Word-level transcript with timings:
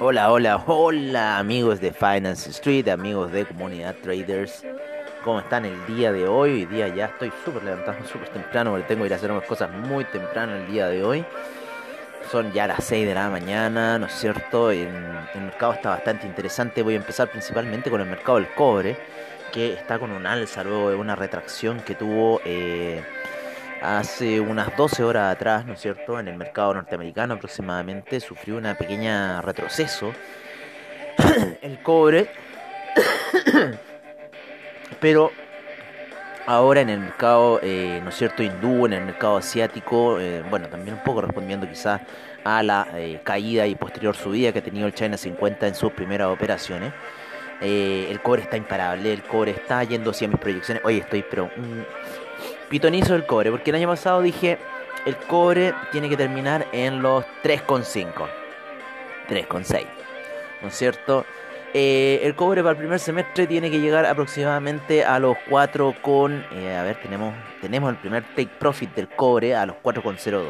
Hola, 0.00 0.30
hola, 0.30 0.62
hola 0.68 1.38
amigos 1.38 1.80
de 1.80 1.92
Finance 1.92 2.50
Street, 2.50 2.86
amigos 2.86 3.32
de 3.32 3.44
Comunidad 3.44 3.96
Traders. 4.00 4.64
¿Cómo 5.24 5.40
están 5.40 5.64
el 5.64 5.86
día 5.88 6.12
de 6.12 6.28
hoy? 6.28 6.50
Hoy 6.52 6.66
día 6.66 6.86
ya 6.86 7.06
estoy 7.06 7.32
súper 7.44 7.64
levantado, 7.64 7.98
súper 8.06 8.28
temprano, 8.28 8.70
porque 8.70 8.86
tengo 8.86 9.02
que 9.02 9.08
ir 9.08 9.12
a 9.14 9.16
hacer 9.16 9.32
unas 9.32 9.42
cosas 9.42 9.72
muy 9.72 10.04
temprano 10.04 10.54
el 10.54 10.68
día 10.70 10.86
de 10.86 11.02
hoy. 11.02 11.24
Son 12.30 12.52
ya 12.52 12.68
las 12.68 12.84
6 12.84 13.08
de 13.08 13.14
la 13.14 13.28
mañana, 13.28 13.98
¿no 13.98 14.06
es 14.06 14.12
cierto? 14.12 14.70
El, 14.70 14.88
mercado 15.34 15.72
está 15.72 15.90
bastante 15.90 16.28
interesante. 16.28 16.82
Voy 16.82 16.94
a 16.94 16.98
empezar 16.98 17.28
principalmente 17.28 17.90
con 17.90 18.00
el 18.00 18.06
mercado 18.06 18.38
del 18.38 18.54
cobre, 18.54 18.96
que 19.52 19.72
está 19.72 19.98
con 19.98 20.12
un 20.12 20.28
alza 20.28 20.62
luego 20.62 20.90
de 20.90 20.96
una 20.96 21.16
retracción 21.16 21.80
que 21.80 21.96
tuvo... 21.96 22.40
Eh, 22.44 23.02
hace 23.82 24.40
unas 24.40 24.76
12 24.76 25.04
horas 25.04 25.34
atrás, 25.34 25.66
¿no 25.66 25.74
es 25.74 25.80
cierto?, 25.80 26.18
en 26.18 26.28
el 26.28 26.36
mercado 26.36 26.74
norteamericano 26.74 27.34
aproximadamente, 27.34 28.20
sufrió 28.20 28.56
una 28.56 28.76
pequeña 28.76 29.40
retroceso 29.42 30.12
el 31.62 31.82
cobre, 31.82 32.30
pero 35.00 35.30
ahora 36.46 36.80
en 36.80 36.90
el 36.90 37.00
mercado, 37.00 37.60
eh, 37.62 38.00
¿no 38.02 38.10
es 38.10 38.16
cierto?, 38.16 38.42
hindú, 38.42 38.86
en 38.86 38.94
el 38.94 39.04
mercado 39.04 39.36
asiático, 39.36 40.20
eh, 40.20 40.42
bueno, 40.48 40.68
también 40.68 40.94
un 40.94 41.02
poco 41.02 41.20
respondiendo 41.20 41.68
quizás 41.68 42.00
a 42.44 42.62
la 42.62 42.88
eh, 42.94 43.20
caída 43.24 43.66
y 43.66 43.74
posterior 43.74 44.16
subida 44.16 44.52
que 44.52 44.60
ha 44.60 44.64
tenido 44.64 44.86
el 44.86 44.94
China 44.94 45.16
50 45.16 45.66
en 45.66 45.74
sus 45.74 45.92
primeras 45.92 46.28
operaciones. 46.28 46.92
el 47.60 48.20
cobre 48.20 48.42
está 48.42 48.56
imparable, 48.56 49.12
el 49.12 49.22
cobre 49.24 49.50
está 49.50 49.82
yendo 49.84 50.12
hacia 50.12 50.28
mis 50.28 50.38
proyecciones. 50.38 50.82
Oye, 50.84 50.98
estoy, 50.98 51.24
pero 51.28 51.50
pitonizo 52.68 53.12
del 53.12 53.26
cobre, 53.26 53.50
porque 53.50 53.70
el 53.70 53.76
año 53.76 53.88
pasado 53.88 54.22
dije, 54.22 54.58
el 55.06 55.16
cobre 55.16 55.74
tiene 55.92 56.08
que 56.08 56.16
terminar 56.16 56.66
en 56.72 57.02
los 57.02 57.24
3,5, 57.42 58.12
3,6, 59.28 59.86
¿no 60.62 60.68
es 60.68 60.74
cierto? 60.74 61.24
Eh, 61.74 62.20
el 62.22 62.34
cobre 62.34 62.62
para 62.62 62.72
el 62.72 62.78
primer 62.78 62.98
semestre 62.98 63.46
tiene 63.46 63.70
que 63.70 63.78
llegar 63.78 64.06
aproximadamente 64.06 65.04
a 65.04 65.18
los 65.18 65.36
4 65.48 65.96
con, 66.00 66.44
eh, 66.52 66.76
a 66.76 66.82
ver, 66.82 66.96
tenemos, 67.00 67.34
tenemos 67.60 67.90
el 67.90 67.96
primer 67.96 68.24
take 68.34 68.50
profit 68.58 68.94
del 68.94 69.08
cobre 69.08 69.54
a 69.54 69.66
los 69.66 69.76
4,02. 69.76 70.44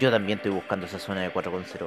Yo 0.00 0.10
también 0.10 0.38
estoy 0.38 0.52
buscando 0.52 0.86
esa 0.86 0.98
zona 0.98 1.22
de 1.22 1.32
4,02. 1.32 1.86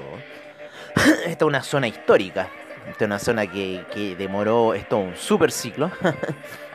Esta 1.26 1.46
es 1.46 1.48
una 1.48 1.62
zona 1.62 1.88
histórica. 1.88 2.48
Esta 2.90 3.04
es 3.04 3.08
una 3.08 3.20
zona 3.20 3.46
que, 3.46 3.84
que 3.94 4.16
demoró, 4.16 4.74
esto 4.74 4.98
un 4.98 5.16
super 5.16 5.52
ciclo. 5.52 5.92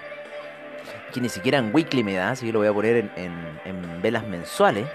que 1.14 1.20
ni 1.20 1.28
siquiera 1.28 1.58
en 1.58 1.70
weekly 1.72 2.02
me 2.02 2.14
da, 2.14 2.32
así 2.32 2.46
que 2.46 2.52
lo 2.52 2.58
voy 2.58 2.66
a 2.66 2.72
poner 2.72 3.08
en, 3.14 4.02
velas 4.02 4.26
mensuales. 4.26 4.88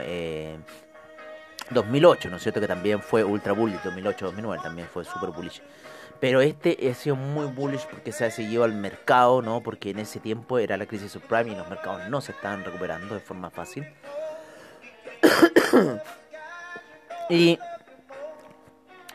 2008, 1.72 2.28
eh, 2.28 2.32
¿no 2.32 2.38
es 2.38 2.44
cierto? 2.44 2.62
Que 2.62 2.68
también 2.68 3.02
fue 3.02 3.24
ultra 3.24 3.54
bullish, 3.54 3.80
2008-2009 3.82 4.62
también 4.62 4.88
fue 4.88 5.04
super 5.04 5.32
bullish. 5.32 5.62
Pero 6.22 6.40
este 6.40 6.78
ha 6.90 6.94
sido 6.94 7.16
muy 7.16 7.48
bullish 7.48 7.88
porque 7.88 8.12
se 8.12 8.26
ha 8.26 8.32
seguido 8.32 8.64
al 8.64 8.74
mercado, 8.74 9.42
¿no? 9.42 9.62
Porque 9.62 9.90
en 9.90 9.98
ese 9.98 10.20
tiempo 10.20 10.60
era 10.60 10.78
la 10.78 10.86
crisis 10.86 11.12
subprime 11.12 11.52
y 11.52 11.56
los 11.56 11.68
mercados 11.68 12.08
no 12.10 12.22
se 12.22 12.32
estaban 12.32 12.64
recuperando 12.64 13.16
de 13.16 13.20
forma 13.20 13.50
fácil. 13.50 13.88
y 17.30 17.58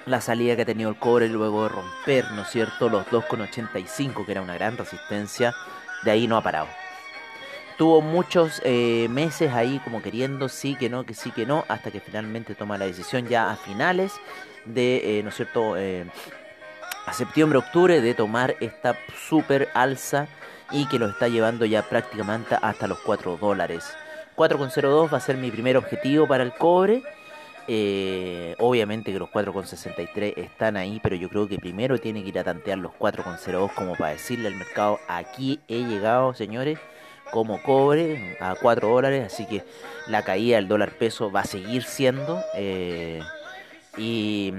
la 0.05 0.21
salida 0.21 0.57
que 0.57 0.63
ha 0.63 0.67
tenido 0.67 0.91
el 0.91 0.99
cobre 0.99 1.29
luego 1.29 1.63
de 1.63 1.69
romper, 1.69 2.33
¿no 2.33 2.43
es 2.43 2.49
cierto? 2.49 2.89
Los 2.89 3.07
2,85, 3.07 4.27
que 4.27 4.33
era 4.33 4.43
una 4.43 4.55
gran 4.55 4.77
resistencia, 4.77 5.55
de 6.03 6.11
ahí 6.11 6.27
no 6.27 6.37
ha 6.37 6.43
parado. 6.43 6.67
Tuvo 7.79 8.01
muchos 8.01 8.61
eh, 8.65 9.07
meses 9.11 9.53
ahí 9.53 9.81
como 9.85 10.03
queriendo 10.03 10.49
sí, 10.49 10.75
que 10.75 10.91
no, 10.91 11.05
que 11.05 11.15
sí, 11.15 11.31
que 11.31 11.47
no, 11.47 11.65
hasta 11.69 11.93
que 11.93 12.01
finalmente 12.01 12.57
toma 12.57 12.79
la 12.79 12.87
decisión 12.87 13.29
ya 13.29 13.51
a 13.53 13.57
finales 13.57 14.15
de, 14.65 15.21
eh, 15.21 15.23
¿no 15.23 15.29
es 15.29 15.37
cierto?, 15.37 15.77
eh, 15.77 16.07
a 17.07 17.13
septiembre-octubre 17.13 18.01
de 18.01 18.15
tomar 18.15 18.57
esta 18.61 18.97
super 19.29 19.69
alza 19.75 20.29
y 20.71 20.87
que 20.87 20.99
lo 20.99 21.09
está 21.09 21.29
llevando 21.29 21.65
ya 21.65 21.83
prácticamente 21.83 22.57
hasta 22.61 22.87
los 22.87 22.99
4 22.99 23.37
dólares. 23.37 23.85
4,02 24.37 25.13
va 25.13 25.19
a 25.19 25.21
ser 25.21 25.37
mi 25.37 25.51
primer 25.51 25.77
objetivo 25.77 26.27
para 26.27 26.43
el 26.43 26.53
cobre. 26.53 27.03
Eh, 27.69 28.55
obviamente 28.59 29.13
que 29.13 29.19
los 29.19 29.31
4,63 29.31 30.35
están 30.37 30.77
ahí, 30.77 31.01
pero 31.03 31.17
yo 31.17 31.29
creo 31.29 31.49
que 31.49 31.59
primero 31.59 31.99
tiene 31.99 32.23
que 32.23 32.29
ir 32.29 32.39
a 32.39 32.45
tantear 32.45 32.79
los 32.79 32.93
4,02 32.93 33.73
como 33.75 33.97
para 33.97 34.13
decirle 34.13 34.49
al 34.49 34.55
mercado, 34.55 35.01
aquí 35.09 35.59
he 35.67 35.83
llegado, 35.83 36.33
señores, 36.33 36.79
como 37.33 37.61
cobre 37.63 38.37
a 38.41 38.55
4 38.55 38.89
dólares, 38.89 39.33
así 39.33 39.47
que 39.47 39.65
la 40.07 40.23
caída 40.23 40.57
del 40.57 40.69
dólar 40.69 40.93
peso 40.93 41.33
va 41.33 41.41
a 41.41 41.45
seguir 41.45 41.83
siendo. 41.83 42.41
Eh, 42.55 43.21
y, 43.97 44.53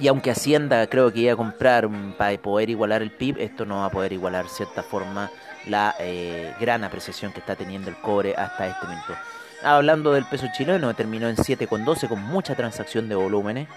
y 0.00 0.08
aunque 0.08 0.30
Hacienda 0.30 0.86
creo 0.86 1.12
que 1.12 1.20
iba 1.20 1.32
a 1.32 1.36
comprar 1.36 1.88
para 2.16 2.36
poder 2.38 2.70
igualar 2.70 3.02
el 3.02 3.10
PIB, 3.10 3.38
esto 3.40 3.64
no 3.64 3.76
va 3.76 3.86
a 3.86 3.90
poder 3.90 4.12
igualar 4.12 4.44
de 4.44 4.50
cierta 4.50 4.82
forma 4.82 5.30
la 5.66 5.94
eh, 5.98 6.54
gran 6.60 6.84
apreciación 6.84 7.32
que 7.32 7.40
está 7.40 7.56
teniendo 7.56 7.90
el 7.90 7.96
cobre 7.96 8.34
hasta 8.36 8.66
este 8.66 8.86
momento. 8.86 9.14
Hablando 9.62 10.12
del 10.12 10.24
peso 10.24 10.46
chileno, 10.56 10.94
terminó 10.94 11.28
en 11.28 11.36
7,12 11.36 12.08
con 12.08 12.22
mucha 12.22 12.54
transacción 12.54 13.08
de 13.08 13.16
volúmenes. 13.16 13.68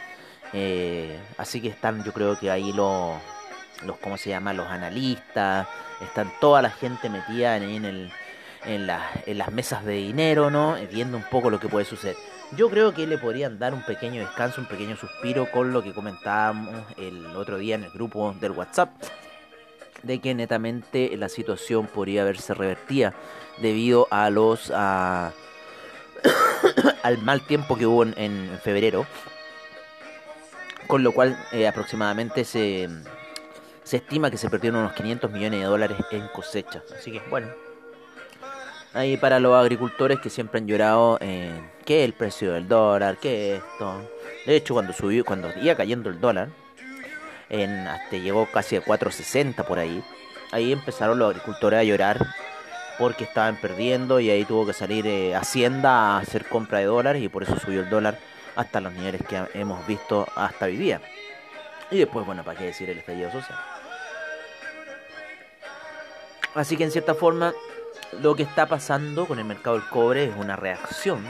Eh, 0.53 1.19
así 1.37 1.61
que 1.61 1.69
están, 1.69 2.03
yo 2.03 2.13
creo 2.13 2.37
que 2.37 2.51
ahí 2.51 2.71
los, 2.71 3.15
los, 3.85 3.97
¿cómo 3.97 4.17
se 4.17 4.29
llama? 4.29 4.53
Los 4.53 4.67
analistas, 4.67 5.67
están 6.01 6.31
toda 6.39 6.61
la 6.61 6.69
gente 6.69 7.09
metida 7.09 7.57
en, 7.57 7.85
el, 7.85 8.11
en, 8.65 8.87
en 9.25 9.37
las 9.37 9.51
mesas 9.51 9.83
de 9.83 9.93
dinero, 9.93 10.51
¿no? 10.51 10.75
Viendo 10.91 11.17
un 11.17 11.23
poco 11.23 11.49
lo 11.49 11.59
que 11.59 11.67
puede 11.67 11.85
suceder. 11.85 12.15
Yo 12.57 12.69
creo 12.69 12.93
que 12.93 13.07
le 13.07 13.17
podrían 13.17 13.57
dar 13.59 13.73
un 13.73 13.81
pequeño 13.83 14.19
descanso, 14.19 14.59
un 14.59 14.67
pequeño 14.67 14.97
suspiro 14.97 15.49
con 15.49 15.71
lo 15.71 15.81
que 15.81 15.93
comentábamos 15.93 16.83
el 16.97 17.25
otro 17.37 17.57
día 17.57 17.75
en 17.75 17.85
el 17.85 17.91
grupo 17.91 18.35
del 18.41 18.51
WhatsApp 18.51 18.89
de 20.03 20.19
que 20.19 20.33
netamente 20.35 21.15
la 21.15 21.29
situación 21.29 21.87
podría 21.87 22.25
verse 22.25 22.53
revertida 22.53 23.13
debido 23.61 24.07
a 24.11 24.29
los 24.29 24.69
al 24.71 25.31
mal 27.21 27.45
tiempo 27.47 27.77
que 27.77 27.85
hubo 27.85 28.03
en, 28.03 28.59
febrero 28.61 29.05
con 30.87 31.03
lo 31.03 31.13
cual 31.13 31.37
eh, 31.53 31.67
aproximadamente 31.67 32.43
se, 32.43 32.89
se 33.83 33.97
estima 33.97 34.29
que 34.29 34.37
se 34.37 34.49
perdieron 34.49 34.81
unos 34.81 34.93
500 34.93 35.31
millones 35.31 35.61
de 35.61 35.65
dólares 35.65 35.97
en 36.11 36.27
cosecha. 36.29 36.83
Así 36.97 37.13
que 37.13 37.21
bueno 37.29 37.47
ahí 38.93 39.17
para 39.17 39.39
los 39.39 39.55
agricultores 39.55 40.19
que 40.19 40.29
siempre 40.29 40.59
han 40.59 40.67
llorado 40.67 41.17
eh, 41.21 41.53
que 41.85 42.03
el 42.03 42.13
precio 42.13 42.53
del 42.53 42.67
dólar 42.67 43.17
que 43.17 43.57
esto 43.57 44.09
de 44.45 44.55
hecho 44.55 44.73
cuando 44.73 44.93
subió 44.93 45.25
cuando 45.25 45.49
iba 45.61 45.75
cayendo 45.75 46.09
el 46.09 46.19
dólar 46.19 46.49
en, 47.51 47.87
hasta 47.87 48.17
llegó 48.17 48.45
casi 48.45 48.77
a 48.77 48.83
4.60 48.83 49.65
por 49.65 49.77
ahí. 49.77 50.03
Ahí 50.51 50.71
empezaron 50.71 51.19
los 51.19 51.29
agricultores 51.29 51.79
a 51.79 51.83
llorar 51.83 52.25
porque 52.97 53.25
estaban 53.25 53.57
perdiendo 53.57 54.19
y 54.19 54.29
ahí 54.29 54.45
tuvo 54.45 54.65
que 54.65 54.73
salir 54.73 55.05
eh, 55.05 55.35
Hacienda 55.35 55.91
a 55.91 56.17
hacer 56.19 56.45
compra 56.45 56.79
de 56.79 56.85
dólares 56.85 57.21
y 57.21 57.29
por 57.29 57.43
eso 57.43 57.59
subió 57.59 57.81
el 57.81 57.89
dólar 57.89 58.17
hasta 58.55 58.81
los 58.81 58.93
niveles 58.93 59.21
que 59.27 59.43
hemos 59.53 59.85
visto 59.85 60.27
hasta 60.35 60.65
hoy 60.65 60.77
día. 60.77 61.01
Y 61.89 61.97
después, 61.97 62.25
bueno, 62.25 62.43
para 62.43 62.57
qué 62.57 62.65
decir 62.65 62.89
el 62.89 62.99
estallido 62.99 63.31
social. 63.31 63.59
Así 66.55 66.77
que 66.77 66.83
en 66.83 66.91
cierta 66.91 67.15
forma 67.15 67.53
lo 68.21 68.35
que 68.35 68.43
está 68.43 68.65
pasando 68.65 69.25
con 69.25 69.39
el 69.39 69.45
mercado 69.45 69.77
del 69.77 69.87
cobre 69.87 70.25
es 70.25 70.35
una 70.35 70.55
reacción 70.55 71.25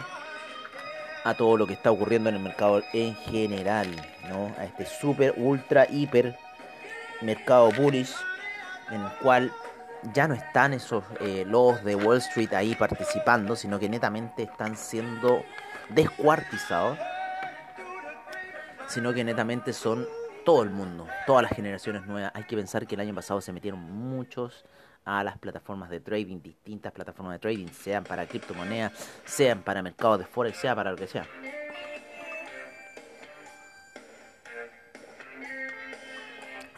a 1.23 1.33
todo 1.33 1.57
lo 1.57 1.67
que 1.67 1.73
está 1.73 1.91
ocurriendo 1.91 2.29
en 2.29 2.35
el 2.35 2.41
mercado 2.41 2.81
en 2.93 3.15
general, 3.15 3.87
¿no? 4.29 4.53
A 4.57 4.65
este 4.65 4.85
super, 4.85 5.33
ultra, 5.37 5.85
hiper 5.89 6.37
mercado 7.21 7.71
bullish 7.71 8.13
en 8.89 9.01
el 9.01 9.11
cual 9.21 9.51
ya 10.13 10.27
no 10.27 10.33
están 10.33 10.73
esos 10.73 11.03
eh, 11.19 11.43
lobos 11.45 11.83
de 11.83 11.95
Wall 11.95 12.17
Street 12.17 12.53
ahí 12.53 12.75
participando, 12.75 13.55
sino 13.55 13.79
que 13.79 13.87
netamente 13.87 14.43
están 14.43 14.75
siendo 14.75 15.43
descuartizados, 15.89 16.97
sino 18.87 19.13
que 19.13 19.23
netamente 19.23 19.73
son 19.73 20.07
todo 20.43 20.63
el 20.63 20.71
mundo, 20.71 21.07
todas 21.27 21.43
las 21.43 21.51
generaciones 21.51 22.05
nuevas. 22.07 22.31
Hay 22.33 22.43
que 22.43 22.55
pensar 22.55 22.87
que 22.87 22.95
el 22.95 23.01
año 23.01 23.13
pasado 23.13 23.41
se 23.41 23.53
metieron 23.53 23.79
muchos 23.79 24.65
a 25.05 25.23
las 25.23 25.37
plataformas 25.37 25.89
de 25.89 25.99
trading, 25.99 26.41
distintas 26.41 26.91
plataformas 26.91 27.33
de 27.35 27.39
trading, 27.39 27.67
sean 27.67 28.03
para 28.03 28.25
criptomonedas, 28.27 28.93
sean 29.25 29.61
para 29.61 29.81
mercados 29.81 30.19
de 30.19 30.25
forex, 30.25 30.57
sea 30.57 30.75
para 30.75 30.91
lo 30.91 30.97
que 30.97 31.07
sea. 31.07 31.25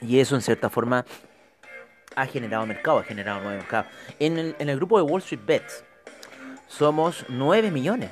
Y 0.01 0.19
eso 0.19 0.35
en 0.35 0.41
cierta 0.41 0.69
forma 0.69 1.05
ha 2.15 2.25
generado 2.25 2.65
mercado, 2.65 2.99
ha 2.99 3.03
generado 3.03 3.41
nuevo 3.41 3.57
mercado. 3.57 3.85
En 4.19 4.37
el, 4.37 4.75
grupo 4.75 4.97
de 4.97 5.03
Wall 5.03 5.21
Street 5.21 5.41
Bets 5.45 5.83
somos 6.67 7.25
9 7.29 7.71
millones. 7.71 8.11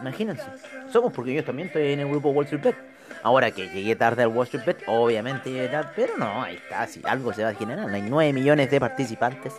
Imagínense. 0.00 0.44
Somos 0.90 1.12
porque 1.12 1.32
yo 1.32 1.44
también 1.44 1.68
estoy 1.68 1.92
en 1.92 2.00
el 2.00 2.08
grupo 2.08 2.30
Wall 2.30 2.44
Street 2.46 2.64
Bets. 2.64 2.93
Ahora 3.24 3.50
que 3.52 3.70
llegué 3.70 3.96
tarde 3.96 4.22
al 4.22 4.28
Wall 4.28 4.44
Street 4.44 4.66
Bet, 4.66 4.82
obviamente 4.86 5.50
llegué 5.50 5.68
tarde, 5.68 5.90
pero 5.96 6.18
no, 6.18 6.42
ahí 6.42 6.56
está, 6.56 6.86
si 6.86 7.00
algo 7.04 7.32
se 7.32 7.42
va 7.42 7.48
a 7.48 7.54
generar. 7.54 7.88
Hay 7.88 8.02
9 8.02 8.34
millones 8.34 8.70
de 8.70 8.78
participantes 8.78 9.54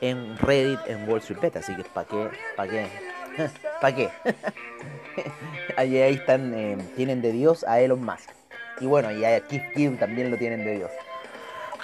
en 0.00 0.36
Reddit 0.38 0.80
en 0.88 1.08
Wall 1.08 1.20
Street 1.20 1.38
Bet, 1.40 1.54
así 1.54 1.72
que 1.76 1.84
¿para 1.84 2.08
qué? 2.08 2.28
¿Para 2.56 2.68
qué? 2.68 2.88
¿Para 3.80 3.94
qué? 3.94 4.10
ahí, 5.76 5.98
ahí 5.98 6.14
están, 6.14 6.52
eh, 6.52 6.76
tienen 6.96 7.22
de 7.22 7.30
Dios 7.30 7.62
a 7.62 7.78
Elon 7.78 8.04
Musk. 8.04 8.28
Y 8.80 8.86
bueno, 8.86 9.12
y 9.12 9.24
a 9.24 9.38
Keith 9.38 9.72
Kim 9.72 9.96
también 9.96 10.32
lo 10.32 10.36
tienen 10.36 10.64
de 10.64 10.78
Dios. 10.78 10.90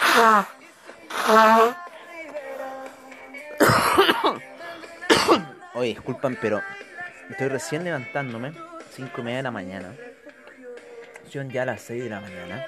Oye, 5.75 5.91
disculpan, 5.91 6.37
pero 6.41 6.61
estoy 7.31 7.47
recién 7.47 7.85
levantándome, 7.85 8.55
5 8.97 9.21
y 9.21 9.23
media 9.23 9.37
de 9.37 9.43
la 9.45 9.53
mañana 9.53 9.95
ya 11.33 11.63
a 11.63 11.65
las 11.65 11.81
6 11.83 12.05
de 12.05 12.11
la 12.11 12.21
mañana. 12.21 12.67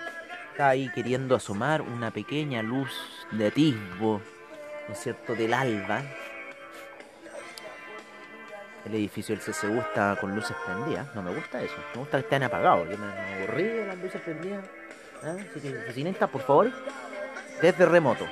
Está 0.50 0.70
ahí 0.70 0.90
queriendo 0.94 1.36
asomar 1.36 1.82
una 1.82 2.10
pequeña 2.10 2.62
luz 2.62 2.90
de 3.30 3.48
atisbo, 3.48 4.22
¿no 4.88 4.94
es 4.94 5.00
cierto?, 5.00 5.34
del 5.34 5.52
alba. 5.52 6.02
El 8.86 8.94
edificio 8.94 9.34
del 9.34 9.44
CCU 9.44 9.80
está 9.80 10.16
con 10.20 10.34
luces 10.34 10.56
prendidas. 10.64 11.14
No 11.14 11.22
me 11.22 11.34
gusta 11.34 11.62
eso. 11.62 11.74
Me 11.94 12.00
gusta 12.00 12.18
que 12.18 12.24
estén 12.24 12.42
apagados. 12.42 12.88
Yo 12.88 12.98
me, 12.98 13.06
aburrí 13.06 13.64
de 13.64 13.86
las 13.86 13.98
luces 13.98 14.20
prendidas. 14.20 14.64
¿Ah? 15.22 15.36
Así 15.88 16.04
que, 16.04 16.26
por 16.26 16.42
favor, 16.42 16.70
desde 17.60 17.86
remoto. 17.86 18.26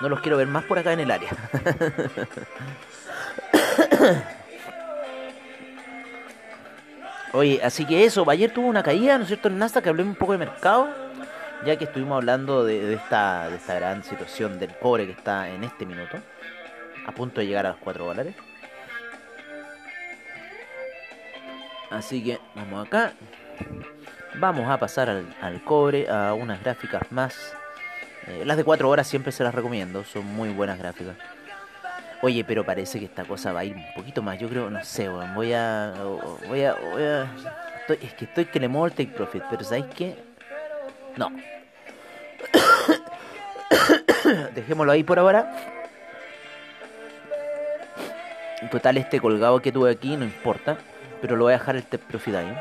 No 0.00 0.08
los 0.08 0.20
quiero 0.20 0.36
ver 0.36 0.48
más 0.48 0.64
por 0.64 0.78
acá 0.78 0.92
en 0.92 1.00
el 1.00 1.10
área. 1.10 1.30
Oye, 7.34 7.60
así 7.64 7.84
que 7.84 8.04
eso, 8.04 8.30
ayer 8.30 8.52
tuvo 8.52 8.68
una 8.68 8.84
caída, 8.84 9.18
¿no 9.18 9.24
es 9.24 9.26
cierto? 9.26 9.48
En 9.48 9.58
Nasdaq, 9.58 9.82
que 9.82 9.90
hablé 9.90 10.04
un 10.04 10.14
poco 10.14 10.32
de 10.32 10.38
mercado, 10.38 10.88
ya 11.66 11.74
que 11.76 11.82
estuvimos 11.82 12.14
hablando 12.14 12.64
de, 12.64 12.94
esta, 12.94 13.50
de 13.50 13.56
esta 13.56 13.74
gran 13.74 14.04
situación 14.04 14.60
del 14.60 14.72
cobre 14.78 15.04
que 15.04 15.12
está 15.12 15.48
en 15.48 15.64
este 15.64 15.84
minuto, 15.84 16.16
a 17.04 17.10
punto 17.10 17.40
de 17.40 17.48
llegar 17.48 17.66
a 17.66 17.70
los 17.70 17.78
4 17.78 18.04
dólares. 18.04 18.36
Así 21.90 22.22
que 22.22 22.38
vamos 22.54 22.86
acá. 22.86 23.14
Vamos 24.36 24.70
a 24.70 24.78
pasar 24.78 25.10
al, 25.10 25.64
cobre, 25.64 26.08
a 26.08 26.34
unas 26.34 26.62
gráficas 26.62 27.10
más. 27.10 27.52
Eh, 28.28 28.44
las 28.44 28.56
de 28.56 28.62
4 28.62 28.88
horas 28.88 29.08
siempre 29.08 29.32
se 29.32 29.42
las 29.42 29.52
recomiendo, 29.52 30.04
son 30.04 30.24
muy 30.24 30.50
buenas 30.50 30.78
gráficas. 30.78 31.16
Oye, 32.24 32.42
pero 32.42 32.64
parece 32.64 32.98
que 32.98 33.04
esta 33.04 33.26
cosa 33.26 33.52
va 33.52 33.60
a 33.60 33.64
ir 33.66 33.76
un 33.76 33.84
poquito 33.94 34.22
más. 34.22 34.38
Yo 34.38 34.48
creo, 34.48 34.70
no 34.70 34.82
sé, 34.82 35.10
voy 35.10 35.52
a. 35.52 35.92
Voy 36.48 36.64
a. 36.64 36.72
Voy 36.72 37.02
a 37.02 37.30
es 38.00 38.14
que 38.14 38.24
estoy 38.24 38.46
que 38.46 38.58
le 38.58 38.66
muevo 38.66 38.86
el 38.86 38.92
take 38.92 39.10
profit, 39.10 39.42
pero 39.50 39.62
¿sabéis 39.62 39.84
qué? 39.94 40.16
No. 41.18 41.28
Dejémoslo 44.54 44.90
ahí 44.90 45.04
por 45.04 45.18
ahora. 45.18 45.54
En 48.62 48.70
total, 48.70 48.96
este 48.96 49.20
colgado 49.20 49.60
que 49.60 49.70
tuve 49.70 49.90
aquí 49.90 50.16
no 50.16 50.24
importa, 50.24 50.78
pero 51.20 51.36
lo 51.36 51.44
voy 51.44 51.52
a 51.52 51.58
dejar 51.58 51.76
el 51.76 51.82
take 51.82 52.06
profit 52.08 52.36
ahí. 52.36 52.56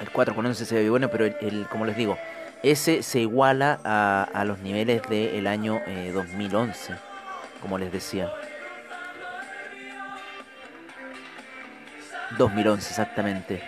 El 0.00 0.10
4 0.10 0.34
con 0.34 0.46
11 0.46 0.64
se 0.64 0.74
ve 0.74 0.88
bueno, 0.88 1.10
pero 1.10 1.26
el, 1.26 1.66
como 1.68 1.84
les 1.84 1.98
digo, 1.98 2.16
ese 2.62 3.02
se 3.02 3.20
iguala 3.20 3.78
a, 3.84 4.26
a 4.32 4.46
los 4.46 4.60
niveles 4.60 5.02
del 5.10 5.46
año 5.46 5.82
2011 6.14 6.94
eh, 6.94 7.09
como 7.60 7.78
les 7.78 7.92
decía. 7.92 8.32
2011 12.38 12.88
exactamente. 12.88 13.62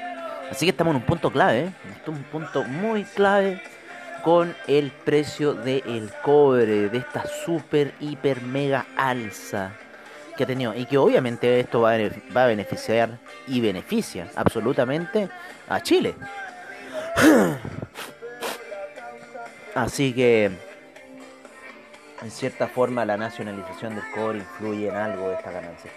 Así 0.50 0.66
que 0.66 0.70
estamos 0.70 0.92
en 0.92 1.00
un 1.00 1.06
punto 1.06 1.30
clave, 1.30 1.60
¿eh? 1.60 1.72
un 2.06 2.22
punto 2.24 2.64
muy 2.64 3.04
clave 3.04 3.62
con 4.22 4.54
el 4.66 4.90
precio 4.90 5.54
del 5.54 6.10
cobre, 6.22 6.88
de 6.88 6.98
esta 6.98 7.24
super, 7.44 7.92
hiper, 8.00 8.42
mega 8.42 8.86
alza 8.96 9.72
que 10.36 10.44
ha 10.44 10.46
tenido. 10.46 10.74
Y 10.74 10.86
que 10.86 10.98
obviamente 10.98 11.58
esto 11.58 11.80
va 11.80 11.94
a 11.94 12.46
beneficiar 12.46 13.18
y 13.46 13.60
beneficia 13.60 14.28
absolutamente 14.36 15.28
a 15.68 15.80
Chile. 15.82 16.14
Así 19.74 20.12
que 20.12 20.50
en 22.22 22.30
cierta 22.30 22.68
forma 22.68 23.04
la 23.04 23.16
nacionalización 23.16 23.96
del 23.96 24.04
cobre 24.14 24.38
influye 24.38 24.88
en 24.88 24.94
algo 24.96 25.28
de 25.28 25.34
esta 25.34 25.50
ganancia. 25.50 25.90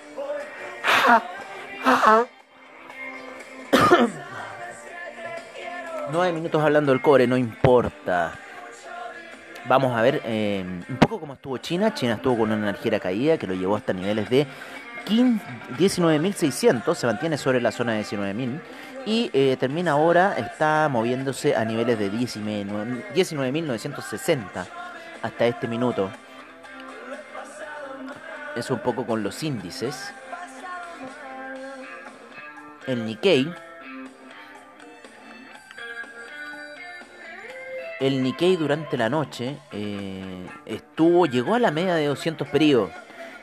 Nueve 6.12 6.34
minutos 6.34 6.64
hablando 6.64 6.92
del 6.92 7.02
cobre, 7.02 7.28
no 7.28 7.38
importa. 7.38 8.34
Vamos 9.68 9.98
a 9.98 10.02
ver 10.02 10.22
eh, 10.26 10.66
un 10.88 10.98
poco 10.98 11.20
cómo 11.20 11.34
estuvo 11.34 11.58
China. 11.58 11.94
China 11.94 12.14
estuvo 12.16 12.40
con 12.40 12.52
una 12.52 12.70
energía 12.70 13.00
caída 13.00 13.38
que 13.38 13.48
lo 13.48 13.54
llevó 13.54 13.76
hasta 13.76 13.94
niveles 13.94 14.30
de 14.30 14.48
19.600, 15.08 16.96
se 16.96 17.06
mantiene 17.06 17.38
sobre 17.38 17.62
la 17.62 17.72
zona 17.72 17.94
de 17.94 18.02
19.000 18.02 18.60
y 19.06 19.30
eh, 19.34 19.56
termina 19.60 19.92
ahora, 19.92 20.34
está 20.36 20.90
moviéndose 20.90 21.56
a 21.56 21.64
niveles 21.64 22.00
de 22.00 22.12
19.960 22.12 24.66
hasta 25.26 25.48
este 25.48 25.68
minuto. 25.68 26.12
Es 28.56 28.70
un 28.70 28.80
poco 28.80 29.06
con 29.06 29.24
los 29.24 29.42
índices. 29.42 30.14
El 32.86 33.06
Nikkei. 33.06 33.52
El 38.00 38.22
Nikkei 38.22 38.56
durante 38.56 38.98
la 38.98 39.10
noche 39.10 39.58
eh, 39.72 40.48
estuvo, 40.66 41.26
llegó 41.26 41.56
a 41.56 41.60
la 41.60 41.72
media 41.72 41.96
de 41.96 42.06
200 42.06 42.48
periodos. 42.48 42.92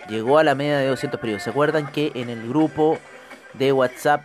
Llegó 0.09 0.39
a 0.39 0.45
la 0.45 0.55
media 0.55 0.79
de 0.79 0.87
200 0.87 1.19
periodos. 1.21 1.43
¿Se 1.43 1.51
acuerdan 1.51 1.91
que 1.91 2.13
en 2.15 2.31
el 2.31 2.49
grupo 2.49 2.99
de 3.55 3.73
WhatsApp 3.73 4.25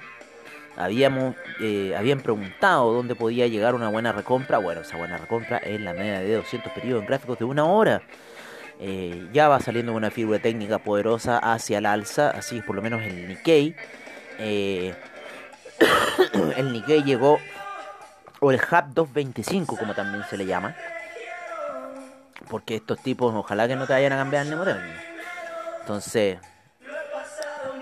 habíamos, 0.77 1.35
eh, 1.59 1.95
habían 1.97 2.21
preguntado 2.21 2.93
dónde 2.93 3.15
podía 3.15 3.47
llegar 3.47 3.75
una 3.75 3.89
buena 3.89 4.11
recompra. 4.11 4.59
Bueno, 4.59 4.81
esa 4.81 4.95
buena 4.97 5.17
recompra 5.17 5.57
es 5.57 5.81
la 5.81 5.93
media 5.93 6.19
de 6.19 6.35
200 6.35 6.71
periodos 6.71 7.01
en 7.01 7.07
gráficos 7.07 7.39
de 7.39 7.45
una 7.45 7.65
hora. 7.65 8.01
Eh, 8.79 9.27
ya 9.33 9.47
va 9.47 9.59
saliendo 9.59 9.93
una 9.93 10.11
figura 10.11 10.39
técnica 10.39 10.77
poderosa 10.77 11.39
hacia 11.39 11.79
el 11.79 11.87
alza, 11.87 12.29
así 12.29 12.61
por 12.61 12.75
lo 12.75 12.81
menos 12.81 13.01
el 13.01 13.27
Nikkei. 13.27 13.75
Eh, 14.37 14.93
el 16.57 16.71
Nikkei 16.71 17.03
llegó, 17.03 17.39
o 18.39 18.51
el 18.51 18.59
HAP 18.59 18.89
225 18.89 19.77
como 19.77 19.95
también 19.95 20.23
se 20.29 20.37
le 20.37 20.45
llama. 20.45 20.75
Porque 22.49 22.75
estos 22.75 23.01
tipos 23.01 23.33
ojalá 23.33 23.67
que 23.67 23.75
no 23.75 23.87
te 23.87 23.93
vayan 23.93 24.13
a 24.13 24.17
cambiar 24.17 24.43
el 24.43 24.49
mnemotérmino. 24.49 24.95
Entonces, 25.81 26.37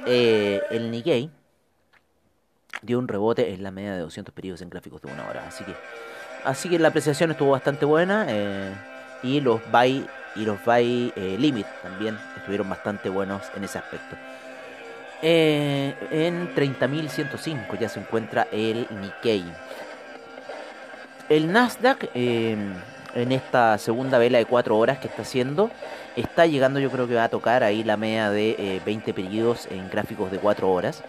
el 0.06 0.92
Nikkei 0.92 1.30
dio 2.82 3.00
un 3.00 3.08
rebote 3.08 3.54
en 3.54 3.64
la 3.64 3.72
media 3.72 3.94
de 3.94 4.00
200 4.00 4.34
periodos 4.34 4.62
en 4.62 4.70
gráficos 4.70 5.02
de 5.02 5.12
una 5.12 5.28
hora. 5.28 5.46
Así 5.48 5.64
que, 5.64 5.74
así 6.44 6.70
que 6.70 6.80
la 6.80 6.90
apreciación 6.90 7.32
estuvo 7.32 7.52
bastante 7.52 7.86
buena 7.86 8.26
eh, 8.30 8.74
y 9.24 9.42
los 9.42 9.60
buy 9.72 10.06
y 10.36 10.46
los 10.46 10.64
buy 10.66 11.14
eh, 11.16 11.38
limit 11.40 11.66
también 11.82 12.18
estuvieron 12.36 12.70
bastante 12.70 13.10
buenos 13.10 13.44
en 13.56 13.64
ese 13.64 13.78
aspecto. 13.78 14.16
Eh, 15.22 15.96
en 16.12 16.54
30.105 16.54 17.80
ya 17.80 17.90
se 17.90 18.00
encuentra 18.00 18.48
el 18.52 18.88
Nikkei. 19.02 19.46
El 21.30 21.52
Nasdaq 21.52 22.10
en 22.14 23.32
esta 23.32 23.78
segunda 23.80 24.20
vela 24.20 24.38
de 24.38 24.46
4 24.46 24.78
horas 24.78 25.00
que 25.00 25.08
está 25.08 25.24
haciendo 25.24 25.72
está 26.16 26.46
llegando 26.46 26.80
yo 26.80 26.92
creo 26.92 27.08
que 27.08 27.16
va 27.16 27.24
a 27.24 27.30
tocar 27.30 27.64
ahí 27.64 27.84
la 27.84 27.98
media 27.98 28.30
de 28.30 28.80
20 28.86 29.14
periodos 29.14 29.68
en 29.72 29.90
gráficos 29.90 30.30
de 30.30 30.38
4 30.38 30.72
horas 30.72 31.02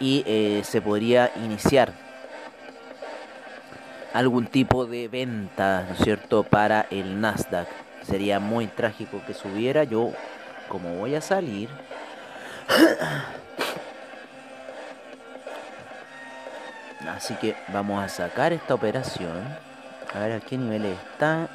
y 0.00 0.24
eh, 0.26 0.62
se 0.64 0.80
podría 0.80 1.30
iniciar 1.36 1.92
algún 4.12 4.46
tipo 4.46 4.86
de 4.86 5.06
venta, 5.08 5.84
¿no 5.88 5.94
es 5.94 6.00
cierto?, 6.00 6.42
para 6.42 6.86
el 6.90 7.20
Nasdaq. 7.20 7.68
Sería 8.02 8.40
muy 8.40 8.66
trágico 8.66 9.22
que 9.26 9.34
subiera. 9.34 9.84
Yo, 9.84 10.12
como 10.68 10.96
voy 10.96 11.14
a 11.14 11.20
salir, 11.20 11.68
así 17.08 17.34
que 17.34 17.54
vamos 17.68 18.02
a 18.02 18.08
sacar 18.08 18.52
esta 18.52 18.74
operación. 18.74 19.36
A 20.14 20.20
ver 20.20 20.32
a 20.32 20.40
qué 20.40 20.56
nivel 20.56 20.86
está. 20.86 21.48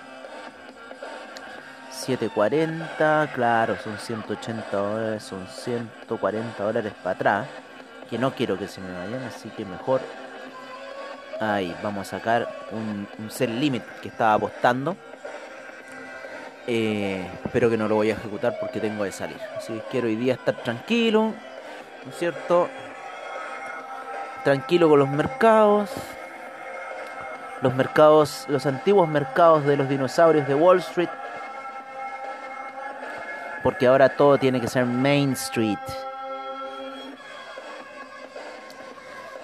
740, 1.92 3.32
claro, 3.34 3.78
son 3.84 3.98
180 3.98 4.76
dólares, 4.76 5.24
son 5.24 5.48
140 5.48 6.64
dólares 6.64 6.94
para 7.04 7.16
atrás 7.16 7.48
que 8.12 8.20
no 8.20 8.36
quiero 8.36 8.60
que 8.60 8.68
se 8.68 8.82
me 8.82 8.92
vayan, 8.92 9.24
así 9.24 9.50
que 9.50 9.64
mejor 9.64 10.02
ahí 11.40 11.74
vamos 11.82 12.08
a 12.08 12.20
sacar 12.20 12.48
un, 12.72 13.08
un 13.18 13.32
set 13.32 13.50
limit 13.50 13.84
que 14.02 14.10
estaba 14.10 14.34
apostando. 14.34 14.98
Eh, 16.68 17.26
espero 17.46 17.70
que 17.70 17.78
no 17.78 17.88
lo 17.88 17.96
voy 17.96 18.12
a 18.12 18.14
ejecutar 18.14 18.58
porque 18.60 18.82
tengo 18.82 19.04
que 19.06 19.14
salir. 19.14 19.38
Así 19.58 19.74
que 19.74 19.82
quiero 19.90 20.08
hoy 20.08 20.18
día 20.18 20.34
estar 20.34 20.56
tranquilo, 20.56 21.34
¿no 22.04 22.12
es 22.12 22.18
cierto? 22.18 22.70
Tranquilo 24.44 24.90
con 24.90 25.00
los 25.00 25.10
mercados. 25.10 25.90
Los 27.62 27.74
mercados, 27.76 28.46
los 28.50 28.66
antiguos 28.66 29.08
mercados 29.08 29.66
de 29.66 29.78
los 29.78 29.88
dinosaurios 29.88 30.48
de 30.50 30.56
Wall 30.56 30.80
Street. 30.80 31.10
Porque 33.64 33.88
ahora 33.88 34.10
todo 34.10 34.38
tiene 34.38 34.60
que 34.60 34.68
ser 34.68 34.86
Main 34.86 35.32
Street. 35.34 35.80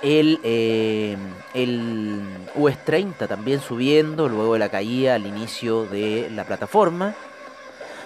El, 0.01 0.39
eh, 0.43 1.17
el 1.53 2.21
US 2.55 2.77
30 2.85 3.27
también 3.27 3.59
subiendo 3.61 4.29
luego 4.29 4.53
de 4.53 4.59
la 4.59 4.69
caída 4.69 5.15
al 5.15 5.25
inicio 5.25 5.85
de 5.85 6.29
la 6.35 6.43
plataforma 6.43 7.15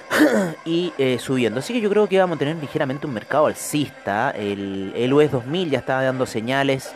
y 0.65 0.93
eh, 0.97 1.19
subiendo. 1.19 1.59
Así 1.59 1.73
que 1.73 1.81
yo 1.81 1.89
creo 1.89 2.07
que 2.07 2.17
vamos 2.17 2.37
a 2.37 2.39
tener 2.39 2.55
ligeramente 2.57 3.07
un 3.07 3.13
mercado 3.13 3.47
alcista. 3.47 4.31
El, 4.31 4.93
el 4.95 5.13
US 5.13 5.31
2000 5.31 5.71
ya 5.71 5.79
está 5.79 6.01
dando 6.01 6.25
señales 6.25 6.93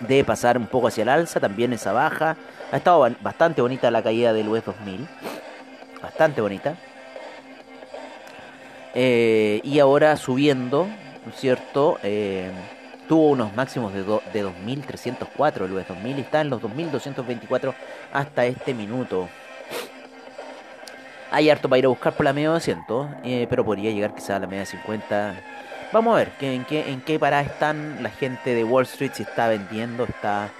de 0.00 0.24
pasar 0.24 0.58
un 0.58 0.66
poco 0.66 0.88
hacia 0.88 1.02
el 1.02 1.08
alza, 1.08 1.38
también 1.38 1.72
esa 1.72 1.92
baja. 1.92 2.36
Ha 2.72 2.76
estado 2.76 3.08
bastante 3.20 3.62
bonita 3.62 3.90
la 3.90 4.02
caída 4.02 4.32
del 4.32 4.48
US 4.48 4.64
2000. 4.64 5.06
Bastante 6.02 6.40
bonita. 6.40 6.74
Eh, 8.94 9.60
y 9.62 9.78
ahora 9.78 10.16
subiendo, 10.16 10.86
¿no 11.24 11.32
es 11.32 11.38
cierto? 11.38 11.98
Tuvo 13.10 13.30
unos 13.30 13.52
máximos 13.56 13.92
de, 13.92 14.04
de 14.04 14.46
2.304 14.46 15.64
el 15.64 15.72
US 15.72 15.88
2000 15.88 16.18
y 16.18 16.20
está 16.20 16.42
en 16.42 16.48
los 16.48 16.62
2.224 16.62 17.74
hasta 18.12 18.46
este 18.46 18.72
minuto. 18.72 19.28
Hay 21.32 21.50
harto 21.50 21.68
para 21.68 21.80
ir 21.80 21.86
a 21.86 21.88
buscar 21.88 22.12
por 22.12 22.22
la 22.22 22.32
media 22.32 22.50
200, 22.50 23.08
eh, 23.24 23.48
pero 23.50 23.64
podría 23.64 23.90
llegar 23.90 24.14
quizás 24.14 24.30
a 24.30 24.38
la 24.38 24.46
media 24.46 24.64
50. 24.64 25.34
Vamos 25.92 26.14
a 26.14 26.18
ver 26.18 26.28
que, 26.38 26.54
en, 26.54 26.64
qué, 26.64 26.88
en 26.88 27.00
qué 27.00 27.18
parada 27.18 27.42
están 27.42 28.00
la 28.00 28.10
gente 28.10 28.54
de 28.54 28.62
Wall 28.62 28.84
Street, 28.84 29.10
si 29.12 29.24
está 29.24 29.48
vendiendo, 29.48 30.04
está... 30.04 30.50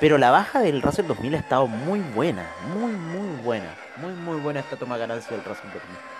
Pero 0.00 0.16
la 0.16 0.30
baja 0.30 0.60
del 0.60 0.80
Russell 0.80 1.06
2000 1.06 1.34
ha 1.34 1.38
estado 1.38 1.66
muy 1.66 2.00
buena, 2.00 2.46
muy, 2.74 2.92
muy 2.92 3.42
buena. 3.42 3.74
Muy, 3.98 4.14
muy 4.14 4.40
buena 4.40 4.60
esta 4.60 4.76
toma 4.76 4.96
ganancia 4.96 5.36
del 5.36 5.44
Russell 5.44 5.68
2000. 5.70 6.19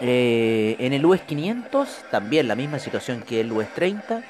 Eh, 0.00 0.76
en 0.78 0.92
el 0.92 1.06
US 1.06 1.22
500 1.22 2.04
también 2.10 2.48
la 2.48 2.54
misma 2.54 2.78
situación 2.78 3.22
que 3.22 3.40
el 3.40 3.52
US 3.52 3.68
30. 3.74 4.22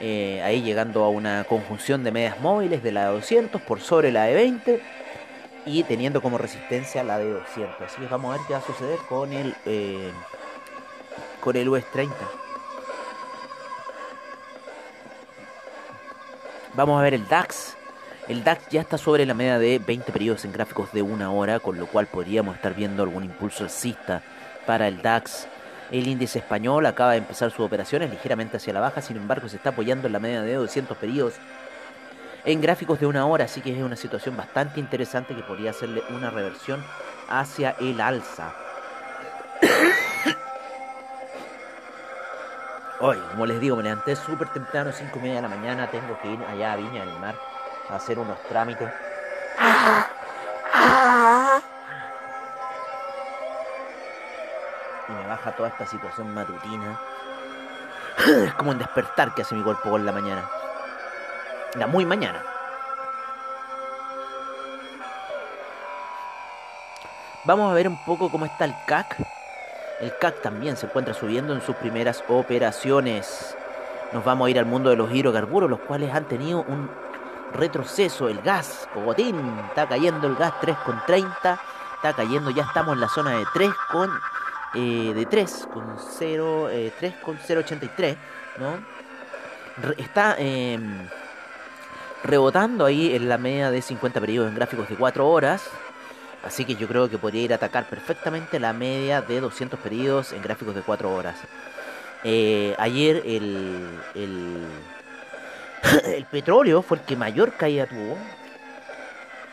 Eh, 0.00 0.40
ahí 0.44 0.62
llegando 0.62 1.02
a 1.02 1.08
una 1.08 1.44
conjunción 1.44 2.04
de 2.04 2.12
medias 2.12 2.38
móviles 2.40 2.82
de 2.82 2.92
la 2.92 3.06
de 3.06 3.12
200 3.14 3.60
por 3.62 3.80
sobre 3.80 4.12
la 4.12 4.24
de 4.24 4.34
20 4.34 4.80
y 5.66 5.82
teniendo 5.82 6.22
como 6.22 6.38
resistencia 6.38 7.02
la 7.02 7.18
de 7.18 7.30
200. 7.30 7.80
Así 7.80 8.00
que 8.00 8.06
vamos 8.06 8.32
a 8.32 8.38
ver 8.38 8.46
qué 8.46 8.52
va 8.52 8.60
a 8.60 8.62
suceder 8.62 8.98
con 9.08 9.32
el, 9.32 9.56
eh, 9.66 10.12
con 11.40 11.56
el 11.56 11.68
US 11.68 11.84
30. 11.90 12.14
Vamos 16.74 17.00
a 17.00 17.02
ver 17.02 17.14
el 17.14 17.26
DAX. 17.26 17.76
El 18.28 18.44
DAX 18.44 18.68
ya 18.68 18.82
está 18.82 18.98
sobre 18.98 19.26
la 19.26 19.34
media 19.34 19.58
de 19.58 19.80
20 19.80 20.12
periodos 20.12 20.44
en 20.44 20.52
gráficos 20.52 20.92
de 20.92 21.02
una 21.02 21.32
hora, 21.32 21.58
con 21.58 21.76
lo 21.76 21.86
cual 21.86 22.06
podríamos 22.06 22.54
estar 22.54 22.74
viendo 22.74 23.02
algún 23.02 23.24
impulso 23.24 23.64
alcista 23.64 24.22
para 24.68 24.86
el 24.86 25.00
DAX. 25.00 25.48
El 25.90 26.06
índice 26.06 26.40
español 26.40 26.84
acaba 26.84 27.12
de 27.12 27.16
empezar 27.16 27.50
sus 27.50 27.64
operaciones 27.64 28.10
ligeramente 28.10 28.58
hacia 28.58 28.74
la 28.74 28.80
baja, 28.80 29.00
sin 29.00 29.16
embargo 29.16 29.48
se 29.48 29.56
está 29.56 29.70
apoyando 29.70 30.08
en 30.08 30.12
la 30.12 30.18
media 30.18 30.42
de 30.42 30.54
200 30.56 30.94
periodos 30.98 31.36
en 32.44 32.60
gráficos 32.60 33.00
de 33.00 33.06
una 33.06 33.24
hora, 33.24 33.46
así 33.46 33.62
que 33.62 33.74
es 33.74 33.82
una 33.82 33.96
situación 33.96 34.36
bastante 34.36 34.78
interesante 34.78 35.34
que 35.34 35.42
podría 35.42 35.70
hacerle 35.70 36.02
una 36.10 36.28
reversión 36.28 36.84
hacia 37.30 37.76
el 37.80 37.98
alza. 37.98 38.52
Hoy, 43.00 43.16
como 43.30 43.46
les 43.46 43.58
digo, 43.58 43.74
me 43.74 43.84
levanté 43.84 44.16
súper 44.16 44.48
temprano, 44.48 44.92
5 44.92 45.18
y 45.18 45.22
media 45.22 45.36
de 45.36 45.42
la 45.42 45.48
mañana, 45.48 45.90
tengo 45.90 46.20
que 46.20 46.30
ir 46.30 46.40
allá 46.46 46.74
a 46.74 46.76
Viña 46.76 47.06
del 47.06 47.18
Mar 47.18 47.36
a 47.88 47.96
hacer 47.96 48.18
unos 48.18 48.38
trámites. 48.42 48.90
Y 55.38 55.44
me 55.44 55.44
baja 55.44 55.56
toda 55.56 55.68
esta 55.68 55.86
situación 55.86 56.34
matutina. 56.34 56.98
Es 58.46 58.54
como 58.54 58.70
un 58.70 58.78
despertar 58.78 59.34
que 59.34 59.42
hace 59.42 59.54
mi 59.54 59.62
cuerpo 59.62 59.90
por 59.90 60.00
la 60.00 60.12
mañana. 60.12 60.48
La 61.74 61.86
muy 61.86 62.04
mañana. 62.04 62.42
Vamos 67.44 67.70
a 67.70 67.74
ver 67.74 67.88
un 67.88 67.96
poco 68.04 68.30
cómo 68.30 68.44
está 68.44 68.64
el 68.64 68.74
CAC. 68.86 69.16
El 70.00 70.16
CAC 70.18 70.42
también 70.42 70.76
se 70.76 70.86
encuentra 70.86 71.14
subiendo 71.14 71.54
en 71.54 71.62
sus 71.62 71.76
primeras 71.76 72.22
operaciones. 72.28 73.56
Nos 74.12 74.24
vamos 74.24 74.46
a 74.46 74.50
ir 74.50 74.58
al 74.58 74.66
mundo 74.66 74.90
de 74.90 74.96
los 74.96 75.12
hidrocarburos, 75.12 75.70
los 75.70 75.80
cuales 75.80 76.12
han 76.12 76.24
tenido 76.24 76.62
un 76.62 76.90
retroceso. 77.54 78.28
El 78.28 78.40
gas, 78.42 78.88
Cogotín, 78.92 79.36
está 79.68 79.88
cayendo 79.88 80.26
el 80.26 80.36
gas 80.36 80.52
3,30. 80.60 81.58
Está 81.94 82.12
cayendo, 82.12 82.50
ya 82.50 82.64
estamos 82.64 82.94
en 82.94 83.00
la 83.00 83.08
zona 83.08 83.30
de 83.30 83.46
3 83.54 83.70
con... 83.90 84.10
Eh, 84.74 85.12
de 85.14 85.26
3 85.26 85.68
con 85.72 85.96
0, 85.98 86.68
eh, 86.70 86.92
3 86.98 87.14
con 87.22 87.38
0,83, 87.38 88.16
¿no? 88.58 88.98
está 89.96 90.34
em, 90.38 91.08
rebotando 92.24 92.84
ahí 92.84 93.14
en 93.14 93.28
la 93.28 93.38
media 93.38 93.70
de 93.70 93.80
50 93.80 94.20
periodos 94.20 94.50
en 94.50 94.56
gráficos 94.56 94.88
de 94.88 94.96
4 94.96 95.28
horas. 95.28 95.62
Así 96.44 96.64
que 96.64 96.76
yo 96.76 96.86
creo 96.86 97.08
que 97.08 97.18
podría 97.18 97.42
ir 97.42 97.52
a 97.52 97.56
atacar 97.56 97.88
perfectamente 97.88 98.60
la 98.60 98.72
media 98.72 99.22
de 99.22 99.40
200 99.40 99.78
periodos 99.80 100.32
en 100.32 100.42
gráficos 100.42 100.74
de 100.74 100.82
4 100.82 101.12
horas. 101.12 101.36
Eh, 102.24 102.74
ayer 102.78 103.22
el, 103.24 103.88
el, 104.14 104.66
el, 106.04 106.24
petróleo 106.26 106.82
fue 106.82 106.98
el 106.98 107.04
que 107.04 107.16
mayor 107.16 107.54
caída 107.54 107.86
tuvo. 107.86 108.16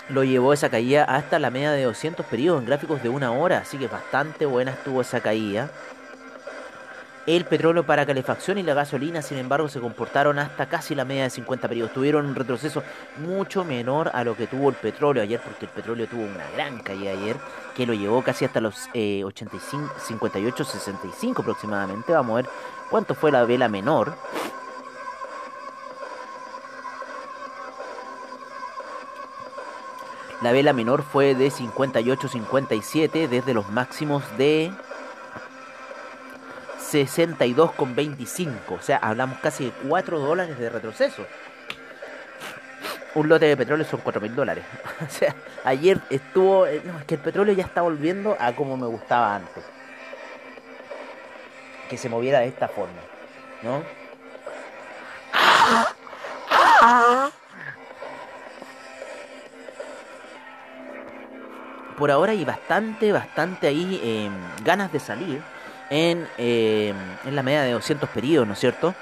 Lo 0.10 0.24
llevó 0.24 0.54
esa 0.54 0.70
caída 0.70 1.04
hasta 1.04 1.40
la 1.40 1.50
media 1.50 1.72
de 1.72 1.84
200 1.84 2.26
periodos 2.28 2.62
en 2.62 2.68
gráficos 2.68 3.02
de 3.02 3.10
una 3.10 3.32
hora. 3.32 3.60
Así 3.60 3.78
que 3.78 3.88
bastante 3.88 4.46
buena 4.46 4.72
estuvo 4.72 5.02
esa 5.02 5.20
caída. 5.20 5.70
El 7.26 7.46
petróleo 7.46 7.84
para 7.84 8.06
calefacción 8.06 8.60
y 8.60 8.64
la 8.64 8.76
gasolina, 8.76 9.24
sin 9.24 9.40
embargo, 9.40 9.68
se 9.68 9.80
comportaron 9.80 10.38
hasta 10.38 10.68
casi 10.68 10.94
la 10.94 11.06
media 11.06 11.24
de 11.24 11.32
50 11.32 11.68
periodos. 11.68 11.92
Tuvieron 11.92 12.28
un 12.28 12.36
retroceso 12.36 12.84
mucho 13.18 13.64
menor 13.64 14.12
a 14.14 14.24
lo 14.24 14.38
que 14.38 14.46
tuvo 14.46 14.70
el 14.70 14.76
petróleo 14.76 15.24
ayer, 15.24 15.40
porque 15.40 15.66
el 15.66 15.72
petróleo 15.72 16.06
tuvo 16.06 16.22
una 16.22 16.48
gran 16.56 16.84
caída 16.84 17.14
ayer, 17.14 17.38
que 17.76 17.88
lo 17.88 17.96
llevó 17.96 18.24
casi 18.24 18.46
hasta 18.46 18.62
los 18.62 18.90
85, 18.94 19.96
58, 19.98 20.64
65 20.66 21.42
aproximadamente. 21.42 22.14
Vamos 22.14 22.34
a 22.34 22.36
ver 22.44 22.46
cuánto 22.92 23.16
fue 23.16 23.32
la 23.32 23.44
vela 23.44 23.70
menor. 23.70 24.16
La 30.42 30.52
vela 30.52 30.74
menor 30.74 31.04
fue 31.04 31.34
de 31.34 31.50
58-57 31.50 33.28
desde 33.28 33.54
los 33.54 33.70
máximos 33.70 34.24
de 34.38 34.72
62,25. 36.92 38.78
O 38.78 38.82
sea, 38.82 38.98
hablamos 38.98 39.40
casi 39.40 39.66
de 39.66 39.72
4 39.88 40.20
dólares 40.20 40.60
de 40.60 40.70
retroceso. 40.70 41.26
Un 43.16 43.30
lote 43.30 43.46
de 43.46 43.56
petróleo 43.56 43.86
son 43.86 44.02
4 44.02 44.22
mil 44.22 44.36
dólares. 44.36 44.66
O 45.06 45.10
sea, 45.10 45.36
ayer 45.64 46.00
estuvo... 46.10 46.68
Eh, 46.68 46.82
no, 46.84 47.00
es 47.00 47.06
que 47.06 47.16
el 47.16 47.22
petróleo 47.22 47.54
ya 47.54 47.64
está 47.64 47.82
volviendo 47.82 48.38
a 48.40 48.54
como 48.54 48.78
me 48.78 48.88
gustaba 48.88 49.36
antes. 49.36 49.64
Que 51.90 51.98
se 51.98 52.10
moviera 52.10 52.40
de 52.40 52.48
esta 52.48 52.68
forma. 52.68 53.02
¿No? 53.62 53.84
Por 61.98 62.12
ahora 62.12 62.34
hay 62.34 62.44
bastante, 62.44 63.12
bastante 63.12 63.68
ahí 63.68 64.00
eh, 64.04 64.30
ganas 64.64 64.92
de 64.92 65.00
salir 65.00 65.42
en, 65.90 66.28
eh, 66.38 66.94
en 67.26 67.36
la 67.36 67.44
media 67.44 67.62
de 67.62 67.72
200 67.72 68.10
periodos, 68.10 68.48
¿no 68.48 68.54
es 68.54 68.60
cierto? 68.60 68.94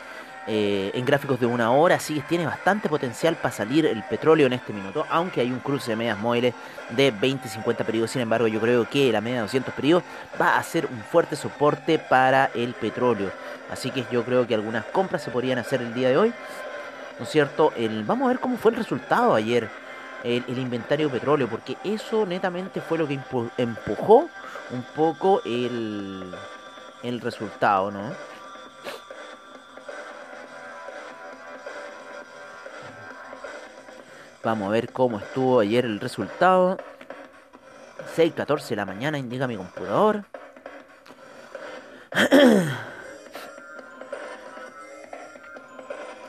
Eh, 0.46 0.92
en 0.94 1.06
gráficos 1.06 1.40
de 1.40 1.46
una 1.46 1.72
hora, 1.72 2.00
sí, 2.00 2.22
tiene 2.28 2.46
bastante 2.46 2.90
potencial 2.90 3.36
para 3.38 3.54
salir 3.54 3.86
el 3.86 4.04
petróleo 4.04 4.46
en 4.46 4.54
este 4.54 4.74
minuto, 4.74 5.06
aunque 5.10 5.40
hay 5.40 5.50
un 5.50 5.60
cruce 5.60 5.92
de 5.92 5.96
medias 5.96 6.20
móviles 6.20 6.54
de 6.90 7.12
20 7.12 7.48
y 7.48 7.50
50 7.50 7.86
periodos, 7.86 8.12
sin 8.12 8.24
embargo 8.24 8.48
yo 8.48 8.60
creo 8.60 8.90
que 8.90 9.10
la 9.10 9.22
media 9.22 9.38
de 9.38 9.44
200 9.44 9.74
periodos 9.74 10.04
va 10.40 10.58
a 10.58 10.64
ser 10.64 10.86
un 10.88 11.02
fuerte 11.02 11.38
soporte 11.38 11.98
para 11.98 12.52
el 12.56 12.74
petróleo, 12.74 13.32
así 13.72 13.90
que 13.90 14.06
yo 14.12 14.26
creo 14.26 14.46
que 14.46 14.54
algunas 14.54 14.84
compras 14.84 15.24
se 15.24 15.32
podrían 15.32 15.60
hacer 15.60 15.82
el 15.82 15.94
día 15.94 16.10
de 16.10 16.18
hoy, 16.18 16.34
¿no 17.18 17.24
es 17.24 17.32
cierto? 17.32 17.72
El, 17.78 18.04
vamos 18.04 18.26
a 18.26 18.30
ver 18.30 18.40
cómo 18.40 18.58
fue 18.58 18.72
el 18.72 18.78
resultado 18.78 19.36
ayer, 19.36 19.70
el, 20.24 20.58
inventario 20.58 21.08
de 21.08 21.20
petróleo, 21.20 21.48
porque 21.50 21.78
eso 21.84 22.26
netamente 22.26 22.82
fue 22.82 22.98
lo 22.98 23.08
que 23.08 23.20
empujó 23.58 24.30
un 24.72 24.84
poco 24.96 25.42
el 25.46 26.34
el 27.04 27.22
resultado, 27.22 27.92
¿no? 27.92 28.12
Vamos 34.42 34.68
a 34.68 34.72
ver 34.72 34.92
cómo 34.92 35.20
estuvo 35.20 35.60
ayer 35.60 35.86
el 35.86 36.00
resultado. 36.00 36.78
6.14 38.16 38.70
de 38.70 38.76
la 38.76 38.86
mañana 38.86 39.18
indica 39.18 39.48
mi 39.48 39.56
computador. 39.56 40.24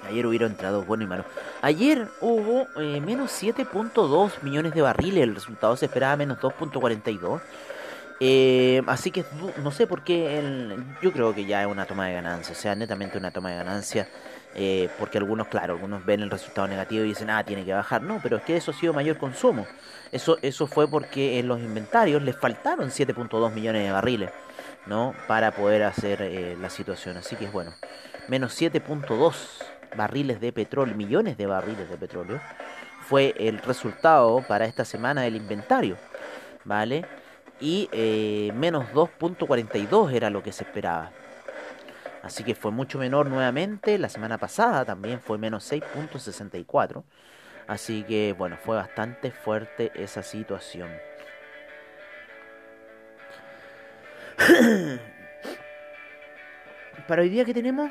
Ayer 0.08 0.26
hubieron 0.26 0.52
entrado 0.52 0.82
bueno 0.84 1.04
y 1.04 1.06
malo. 1.06 1.24
Ayer 1.64 2.10
hubo 2.20 2.68
eh, 2.78 3.00
menos 3.00 3.42
7.2 3.42 4.42
millones 4.42 4.74
de 4.74 4.82
barriles. 4.82 5.22
El 5.22 5.34
resultado 5.34 5.74
se 5.78 5.86
esperaba 5.86 6.14
menos 6.14 6.38
2.42. 6.38 7.40
Eh, 8.20 8.82
así 8.86 9.10
que 9.10 9.24
no 9.62 9.70
sé 9.70 9.86
por 9.86 10.04
qué, 10.04 10.76
yo 11.00 11.10
creo 11.10 11.34
que 11.34 11.46
ya 11.46 11.62
es 11.62 11.66
una 11.66 11.86
toma 11.86 12.06
de 12.06 12.12
ganancia, 12.12 12.52
o 12.52 12.54
sea, 12.54 12.74
netamente 12.74 13.16
una 13.16 13.30
toma 13.30 13.50
de 13.50 13.56
ganancia, 13.56 14.08
eh, 14.54 14.90
porque 14.98 15.16
algunos, 15.16 15.48
claro, 15.48 15.72
algunos 15.72 16.04
ven 16.04 16.20
el 16.20 16.30
resultado 16.30 16.68
negativo 16.68 17.02
y 17.04 17.08
dicen, 17.08 17.30
ah, 17.30 17.42
tiene 17.44 17.64
que 17.64 17.72
bajar, 17.72 18.02
no, 18.02 18.20
pero 18.22 18.36
es 18.36 18.42
que 18.44 18.56
eso 18.56 18.70
ha 18.70 18.74
sido 18.74 18.92
mayor 18.92 19.18
consumo, 19.18 19.66
eso, 20.12 20.38
eso 20.42 20.68
fue 20.68 20.86
porque 20.86 21.40
en 21.40 21.48
los 21.48 21.58
inventarios 21.58 22.22
les 22.22 22.36
faltaron 22.36 22.90
7.2 22.90 23.52
millones 23.52 23.82
de 23.84 23.90
barriles, 23.90 24.30
¿no? 24.86 25.12
Para 25.26 25.50
poder 25.50 25.82
hacer 25.82 26.56
la 26.60 26.70
situación, 26.70 27.16
así 27.16 27.34
que 27.34 27.46
es 27.46 27.52
bueno, 27.52 27.74
menos 28.28 28.58
7.2 28.60 29.34
barriles 29.96 30.40
de 30.40 30.52
petróleo, 30.52 30.94
millones 30.94 31.36
de 31.36 31.46
barriles 31.46 31.88
de 31.88 31.96
petróleo, 31.96 32.40
fue 33.02 33.34
el 33.38 33.58
resultado 33.58 34.42
para 34.46 34.64
esta 34.64 34.84
semana 34.84 35.22
del 35.22 35.36
inventario, 35.36 35.96
¿vale? 36.64 37.04
y 37.60 37.88
eh, 37.92 38.52
menos 38.54 38.86
2.42 38.92 40.12
era 40.12 40.30
lo 40.30 40.42
que 40.42 40.52
se 40.52 40.64
esperaba. 40.64 41.12
Así 42.22 42.42
que 42.44 42.54
fue 42.54 42.70
mucho 42.70 42.98
menor 42.98 43.28
nuevamente. 43.28 43.98
La 43.98 44.08
semana 44.08 44.38
pasada 44.38 44.84
también 44.84 45.20
fue 45.20 45.38
menos 45.38 45.70
6.64. 45.70 47.02
Así 47.66 48.02
que 48.04 48.34
bueno, 48.36 48.56
fue 48.62 48.76
bastante 48.76 49.30
fuerte 49.30 49.92
esa 49.94 50.22
situación. 50.22 50.90
Para 57.08 57.22
hoy 57.22 57.28
día 57.28 57.44
que 57.44 57.54
tenemos 57.54 57.90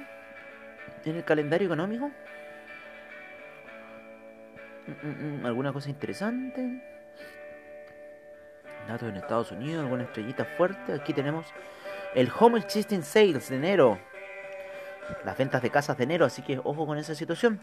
en 1.09 1.17
el 1.17 1.23
calendario 1.23 1.67
económico. 1.67 2.11
Mm, 4.87 5.07
mm, 5.07 5.41
mm, 5.41 5.45
¿Alguna 5.45 5.71
cosa 5.71 5.89
interesante? 5.89 6.81
Datos 8.87 9.09
en 9.09 9.15
Estados 9.15 9.51
Unidos, 9.51 9.83
alguna 9.83 10.03
estrellita 10.03 10.45
fuerte. 10.45 10.93
Aquí 10.93 11.13
tenemos 11.13 11.45
el 12.15 12.31
Home 12.37 12.59
Existing 12.59 13.03
Sales 13.03 13.49
de 13.49 13.55
enero. 13.55 13.99
Las 15.23 15.37
ventas 15.37 15.61
de 15.61 15.69
casas 15.69 15.97
de 15.97 16.03
enero, 16.03 16.25
así 16.25 16.41
que 16.41 16.59
ojo 16.63 16.85
con 16.85 16.97
esa 16.97 17.15
situación. 17.15 17.59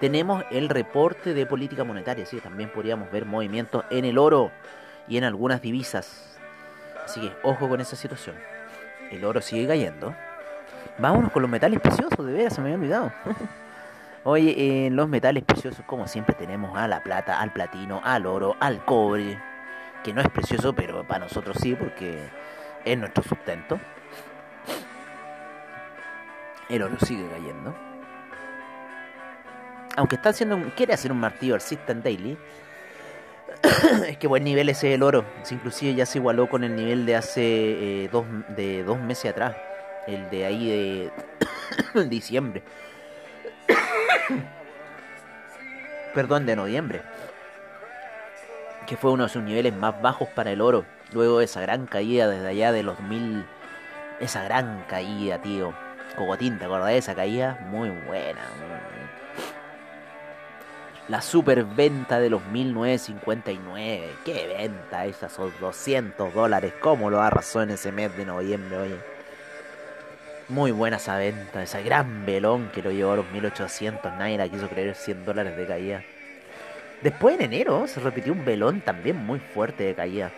Tenemos 0.00 0.44
el 0.50 0.68
reporte 0.68 1.34
de 1.34 1.44
política 1.44 1.82
monetaria, 1.82 2.24
sí, 2.24 2.40
también 2.40 2.70
podríamos 2.70 3.10
ver 3.10 3.24
movimientos 3.24 3.84
en 3.90 4.04
el 4.04 4.16
oro 4.16 4.52
y 5.08 5.16
en 5.16 5.24
algunas 5.24 5.60
divisas. 5.60 6.38
Así 7.04 7.20
que 7.20 7.32
ojo 7.42 7.68
con 7.68 7.80
esa 7.80 7.96
situación. 7.96 8.36
El 9.10 9.24
oro 9.24 9.40
sigue 9.40 9.66
cayendo. 9.66 10.14
Vámonos 10.98 11.32
con 11.32 11.42
los 11.42 11.50
metales 11.50 11.80
preciosos, 11.80 12.26
de 12.26 12.32
veras, 12.32 12.54
se 12.54 12.60
me 12.60 12.68
había 12.68 12.78
olvidado. 12.78 13.12
Oye, 14.24 14.86
en 14.86 14.96
los 14.96 15.08
metales 15.08 15.44
preciosos, 15.44 15.84
como 15.86 16.08
siempre, 16.08 16.34
tenemos 16.34 16.76
a 16.76 16.88
la 16.88 17.02
plata, 17.02 17.40
al 17.40 17.52
platino, 17.52 18.00
al 18.04 18.26
oro, 18.26 18.56
al 18.60 18.84
cobre, 18.84 19.38
que 20.02 20.12
no 20.12 20.20
es 20.20 20.28
precioso, 20.28 20.72
pero 20.74 21.06
para 21.06 21.20
nosotros 21.20 21.56
sí, 21.60 21.74
porque 21.74 22.28
es 22.84 22.98
nuestro 22.98 23.22
sustento. 23.22 23.78
El 26.68 26.82
oro 26.82 26.96
sigue 27.00 27.26
cayendo. 27.28 27.74
Aunque 29.96 30.16
está 30.16 30.30
haciendo, 30.30 30.60
quiere 30.76 30.92
hacer 30.92 31.10
un 31.10 31.20
martillo 31.20 31.58
System 31.58 32.02
Daily. 32.02 32.36
es 34.06 34.16
que 34.18 34.26
buen 34.26 34.44
nivel 34.44 34.68
ese 34.68 34.94
el 34.94 35.02
oro. 35.02 35.24
Inclusive 35.50 35.94
ya 35.94 36.06
se 36.06 36.18
igualó 36.18 36.48
con 36.48 36.64
el 36.64 36.74
nivel 36.76 37.06
de 37.06 37.16
hace 37.16 37.42
eh, 38.04 38.08
dos, 38.10 38.26
de 38.56 38.82
dos 38.84 38.98
meses 39.00 39.30
atrás. 39.32 39.56
El 40.06 40.30
de 40.30 40.44
ahí 40.46 41.10
de 41.94 42.04
diciembre. 42.08 42.62
perdón, 46.14 46.46
de 46.46 46.56
noviembre, 46.56 47.02
que 48.86 48.96
fue 48.96 49.10
uno 49.12 49.24
de 49.24 49.28
sus 49.28 49.42
niveles 49.42 49.74
más 49.74 50.00
bajos 50.00 50.28
para 50.30 50.50
el 50.50 50.60
oro, 50.60 50.84
luego 51.12 51.38
de 51.38 51.44
esa 51.44 51.60
gran 51.60 51.86
caída 51.86 52.28
desde 52.28 52.48
allá 52.48 52.72
de 52.72 52.82
los 52.82 52.98
mil, 53.00 53.44
esa 54.20 54.42
gran 54.42 54.84
caída, 54.88 55.40
tío. 55.40 55.74
Cogotín, 56.16 56.58
¿te 56.58 56.64
acordás 56.64 56.88
de 56.88 56.98
esa 56.98 57.14
caída? 57.14 57.58
Muy 57.70 57.90
buena. 57.90 58.40
La 61.08 61.22
super 61.22 61.64
venta 61.64 62.20
de 62.20 62.28
los 62.28 62.44
1959. 62.48 64.10
¡Qué 64.26 64.46
venta! 64.46 65.06
Esas 65.06 65.32
son 65.32 65.50
200 65.58 66.34
dólares. 66.34 66.74
¿Cómo 66.80 67.08
lo 67.08 67.22
arrasó 67.22 67.62
en 67.62 67.70
ese 67.70 67.92
mes 67.92 68.14
de 68.14 68.26
noviembre, 68.26 68.76
oye? 68.76 68.96
Muy 70.50 70.70
buena 70.70 70.98
esa 70.98 71.16
venta, 71.16 71.62
esa 71.62 71.80
gran 71.80 72.26
velón 72.26 72.70
que 72.74 72.82
lo 72.82 72.90
llevó 72.90 73.12
a 73.12 73.16
los 73.16 73.30
1800. 73.30 74.12
Nadie 74.18 74.36
la 74.36 74.50
quiso 74.50 74.68
creer 74.68 74.94
100 74.94 75.24
dólares 75.24 75.56
de 75.56 75.66
caída. 75.66 76.04
Después 77.02 77.36
en 77.36 77.42
enero 77.42 77.86
se 77.86 78.00
repitió 78.00 78.34
un 78.34 78.44
velón 78.44 78.82
también 78.82 79.16
muy 79.16 79.38
fuerte 79.38 79.84
de 79.84 79.94
caída. 79.94 80.30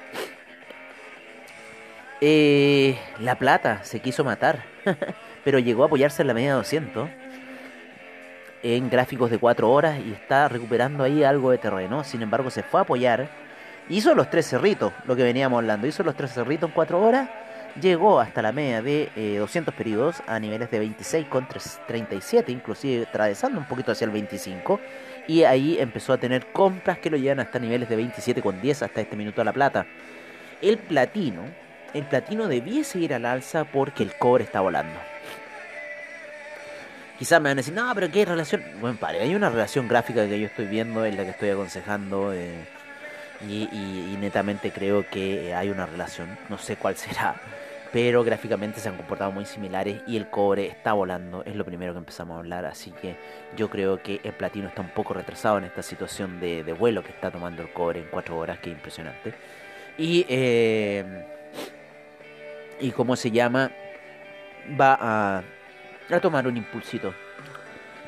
Eh, 2.20 2.96
la 3.18 3.36
plata 3.36 3.82
se 3.82 3.98
quiso 3.98 4.22
matar, 4.22 4.62
pero 5.44 5.58
llegó 5.58 5.82
a 5.82 5.86
apoyarse 5.86 6.22
en 6.22 6.28
la 6.28 6.34
media 6.34 6.50
de 6.50 6.56
200 6.58 7.19
en 8.62 8.90
gráficos 8.90 9.30
de 9.30 9.38
4 9.38 9.70
horas 9.70 9.98
y 10.04 10.12
está 10.12 10.48
recuperando 10.48 11.04
ahí 11.04 11.24
algo 11.24 11.50
de 11.50 11.58
terreno. 11.58 12.04
Sin 12.04 12.22
embargo, 12.22 12.50
se 12.50 12.62
fue 12.62 12.80
a 12.80 12.82
apoyar. 12.82 13.28
Hizo 13.88 14.14
los 14.14 14.30
tres 14.30 14.46
cerritos, 14.46 14.92
lo 15.06 15.16
que 15.16 15.22
veníamos 15.22 15.58
hablando. 15.58 15.86
Hizo 15.86 16.02
los 16.02 16.14
tres 16.14 16.32
cerritos 16.32 16.68
en 16.68 16.74
4 16.74 17.00
horas. 17.00 17.28
Llegó 17.80 18.18
hasta 18.20 18.42
la 18.42 18.52
media 18.52 18.82
de 18.82 19.38
200 19.38 19.72
eh, 19.72 19.76
periodos 19.76 20.22
a 20.26 20.38
niveles 20.40 20.70
de 20.70 20.80
26 20.80 21.26
con 21.28 21.46
37, 21.86 22.50
inclusive 22.50 23.06
atravesando 23.08 23.58
un 23.58 23.66
poquito 23.66 23.92
hacia 23.92 24.04
el 24.04 24.10
25. 24.10 24.80
Y 25.28 25.44
ahí 25.44 25.78
empezó 25.78 26.12
a 26.12 26.18
tener 26.18 26.46
compras 26.46 26.98
que 26.98 27.10
lo 27.10 27.16
llevan 27.16 27.40
hasta 27.40 27.58
niveles 27.58 27.88
de 27.88 27.96
27 27.96 28.42
con 28.42 28.60
10 28.60 28.82
hasta 28.82 29.00
este 29.00 29.16
minuto 29.16 29.40
a 29.40 29.44
la 29.44 29.52
plata. 29.52 29.86
El 30.60 30.78
platino, 30.78 31.42
el 31.94 32.04
platino 32.04 32.48
debiese 32.48 32.98
ir 32.98 33.14
al 33.14 33.24
alza 33.24 33.64
porque 33.64 34.02
el 34.02 34.14
cobre 34.14 34.44
está 34.44 34.60
volando. 34.60 34.98
Quizás 37.20 37.38
me 37.38 37.50
van 37.50 37.58
a 37.58 37.60
decir, 37.60 37.74
no, 37.74 37.94
pero 37.94 38.10
¿qué 38.10 38.24
relación? 38.24 38.64
Bueno, 38.80 38.96
pare, 38.98 39.20
hay 39.20 39.34
una 39.34 39.50
relación 39.50 39.86
gráfica 39.86 40.26
que 40.26 40.40
yo 40.40 40.46
estoy 40.46 40.64
viendo, 40.64 41.04
en 41.04 41.18
la 41.18 41.24
que 41.24 41.30
estoy 41.32 41.50
aconsejando, 41.50 42.32
eh, 42.32 42.64
y, 43.46 44.16
netamente 44.18 44.72
creo 44.72 45.06
que 45.06 45.54
hay 45.54 45.68
una 45.68 45.84
relación, 45.84 46.38
no 46.48 46.56
sé 46.56 46.76
cuál 46.76 46.96
será, 46.96 47.34
pero 47.92 48.24
gráficamente 48.24 48.80
se 48.80 48.88
han 48.88 48.96
comportado 48.96 49.32
muy 49.32 49.44
similares 49.44 50.00
y 50.06 50.16
el 50.16 50.30
cobre 50.30 50.68
está 50.68 50.94
volando, 50.94 51.44
es 51.44 51.54
lo 51.56 51.66
primero 51.66 51.92
que 51.92 51.98
empezamos 51.98 52.36
a 52.36 52.38
hablar, 52.38 52.64
así 52.64 52.90
que 52.90 53.16
yo 53.54 53.68
creo 53.68 54.02
que 54.02 54.22
el 54.24 54.32
platino 54.32 54.68
está 54.68 54.80
un 54.80 54.94
poco 54.94 55.12
retrasado 55.12 55.58
en 55.58 55.64
esta 55.64 55.82
situación 55.82 56.40
de, 56.40 56.62
vuelo 56.72 57.04
que 57.04 57.10
está 57.10 57.30
tomando 57.30 57.60
el 57.60 57.70
cobre 57.70 58.00
en 58.00 58.06
cuatro 58.10 58.38
horas, 58.38 58.60
que 58.60 58.70
impresionante. 58.70 59.34
Y, 59.98 60.24
eh, 60.26 61.04
y 62.80 62.90
cómo 62.92 63.14
se 63.14 63.30
llama, 63.30 63.70
va 64.80 64.96
a 64.98 65.42
a 66.16 66.20
tomar 66.20 66.46
un 66.46 66.56
impulsito. 66.56 67.14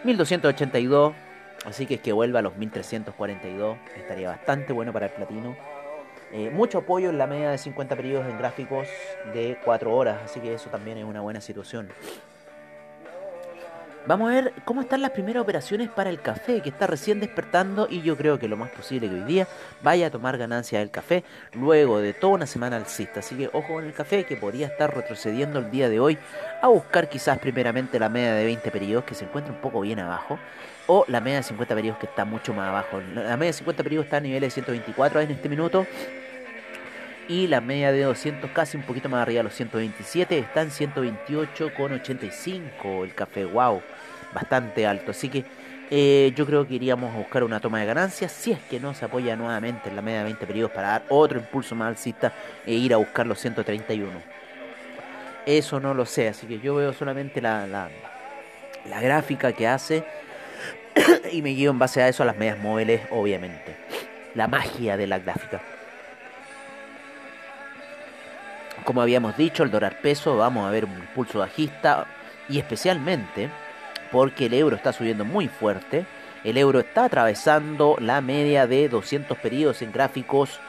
1282, 0.05 1.15
así 1.65 1.87
que 1.87 1.95
es 1.95 2.01
que 2.01 2.13
vuelva 2.13 2.41
a 2.41 2.43
los 2.43 2.57
1342, 2.57 3.77
estaría 3.97 4.29
bastante 4.29 4.73
bueno 4.73 4.93
para 4.93 5.07
el 5.07 5.13
platino. 5.13 5.57
Eh, 6.33 6.51
mucho 6.51 6.79
apoyo 6.79 7.11
en 7.11 7.19
la 7.19 7.27
media 7.27 7.51
de 7.51 7.59
50 7.59 7.95
periodos 7.95 8.27
en 8.27 8.39
gráficos 8.39 8.89
de 9.35 9.59
4 9.65 9.95
horas, 9.95 10.19
así 10.25 10.41
que 10.41 10.55
eso 10.55 10.71
también 10.71 10.99
es 10.99 11.05
una 11.05 11.21
buena 11.21 11.41
situación. 11.41 11.89
Vamos 14.05 14.31
a 14.31 14.35
ver 14.35 14.53
cómo 14.65 14.81
están 14.81 15.01
las 15.01 15.13
primeras 15.13 15.45
operaciones 15.45 15.89
para 15.89 16.11
el 16.11 16.21
café, 16.21 16.61
que 16.61 16.71
está 16.71 16.89
recién 16.89 17.21
despertando 17.21 17.87
y 17.89 18.03
yo 18.03 18.17
creo 18.17 18.37
que 18.37 18.49
lo 18.49 18.57
más 18.57 18.71
posible 18.71 19.09
que 19.09 19.15
hoy 19.15 19.23
día 19.23 19.47
vaya 19.81 20.09
a 20.09 20.11
tomar 20.11 20.37
ganancia 20.39 20.81
del 20.81 20.91
café 20.91 21.23
luego 21.53 22.01
de 22.01 22.13
toda 22.13 22.35
una 22.35 22.47
semana 22.47 22.77
alcista. 22.77 23.21
Así 23.21 23.37
que 23.37 23.47
ojo 23.53 23.75
con 23.75 23.85
el 23.85 23.93
café 23.93 24.25
que 24.25 24.37
podría 24.37 24.67
estar 24.67 24.93
retrocediendo 24.93 25.61
el 25.61 25.71
día 25.71 25.89
de 25.89 26.01
hoy 26.01 26.19
a 26.61 26.67
buscar 26.67 27.09
quizás 27.09 27.39
primeramente 27.39 28.01
la 28.01 28.09
media 28.09 28.35
de 28.35 28.45
20 28.45 28.73
periodos 28.73 29.05
que 29.05 29.15
se 29.15 29.25
encuentra 29.25 29.53
un 29.53 29.61
poco 29.61 29.81
bien 29.83 30.01
abajo 30.01 30.37
o 30.89 31.05
la 31.07 31.21
media 31.21 31.37
de 31.37 31.45
50 31.45 31.73
periodos 31.73 32.01
que 32.01 32.07
está 32.07 32.25
mucho 32.25 32.53
más 32.53 32.71
abajo. 32.71 33.01
La 33.15 33.37
media 33.37 33.51
de 33.51 33.59
50 33.59 33.85
periodos 33.85 34.07
está 34.07 34.17
a 34.17 34.21
niveles 34.21 34.49
de 34.49 34.63
124 34.63 35.21
en 35.21 35.31
este 35.31 35.49
minuto 35.49 35.87
y 37.33 37.47
la 37.47 37.63
media 37.63 37.93
de 37.93 38.03
200 38.03 38.51
casi 38.51 38.77
un 38.77 38.83
poquito 38.83 39.09
más 39.09 39.23
arriba 39.23 39.43
los 39.43 39.55
127 39.55 40.39
está 40.39 40.61
en 40.61 40.69
128,85 40.69 43.05
el 43.05 43.15
café 43.15 43.47
wow 43.47 43.81
bastante 44.35 44.87
alto. 44.87 45.13
Así 45.13 45.31
que 45.31 45.47
eh, 45.91 46.35
yo 46.37 46.45
creo 46.45 46.69
que 46.69 46.75
iríamos 46.75 47.15
a 47.15 47.17
buscar 47.17 47.43
una 47.43 47.59
toma 47.59 47.81
de 47.81 47.87
ganancias 47.87 48.33
si 48.33 48.53
es 48.53 48.59
que 48.59 48.79
no 48.79 48.93
se 48.93 49.07
apoya 49.07 49.35
nuevamente 49.35 49.89
en 49.89 49.97
la 49.97 50.03
media 50.03 50.19
de 50.19 50.25
20 50.25 50.47
periodos 50.47 50.73
para 50.73 50.89
dar 50.89 51.05
otro 51.09 51.39
impulso 51.39 51.75
más 51.75 51.89
alcista 51.89 52.35
e 52.67 52.75
ir 52.75 52.93
a 52.93 52.99
buscar 52.99 53.27
los 53.27 53.39
131 53.39 54.11
eso 55.45 55.81
no 55.81 55.93
lo 55.93 56.07
sé 56.07 56.29
así 56.29 56.47
que 56.47 56.61
yo 56.61 56.77
veo 56.77 56.93
solamente 56.93 57.43
la, 57.43 57.67
la, 57.67 57.91
la 58.89 59.01
gráfica 59.01 59.53
que 59.53 59.67
hace 59.67 60.05
y 61.33 61.43
me 61.43 61.51
guío 61.51 61.71
en 61.71 61.79
base 61.79 62.03
a 62.03 62.09
eso 62.09 62.23
a 62.23 62.27
las 62.27 62.37
medias 62.37 62.59
móviles 62.59 63.03
obviamente. 63.11 63.77
La 64.35 64.49
magia 64.49 64.97
de 64.97 65.07
la 65.07 65.19
gráfica 65.19 65.61
como 68.85 69.03
habíamos 69.03 69.37
dicho, 69.37 69.63
el 69.63 69.71
dólar 69.71 70.01
peso, 70.01 70.37
vamos 70.37 70.67
a 70.67 70.71
ver 70.71 70.85
un 70.85 70.99
impulso 70.99 71.41
bajista 71.41 72.07
y 72.49 72.59
especialmente 72.59 73.51
porque 74.11 74.47
el 74.47 74.55
euro 74.55 74.77
está 74.77 74.93
subiendo 74.93 75.25
muy 75.25 75.49
fuerte. 75.49 76.05
El 76.45 76.59
euro 76.59 76.81
está 76.81 77.05
atravesando 77.05 77.97
la 78.01 78.21
media 78.21 78.67
de 78.67 78.89
200 78.89 79.39
periodos 79.39 79.81
en 79.83 79.93
gráficos 79.93 80.61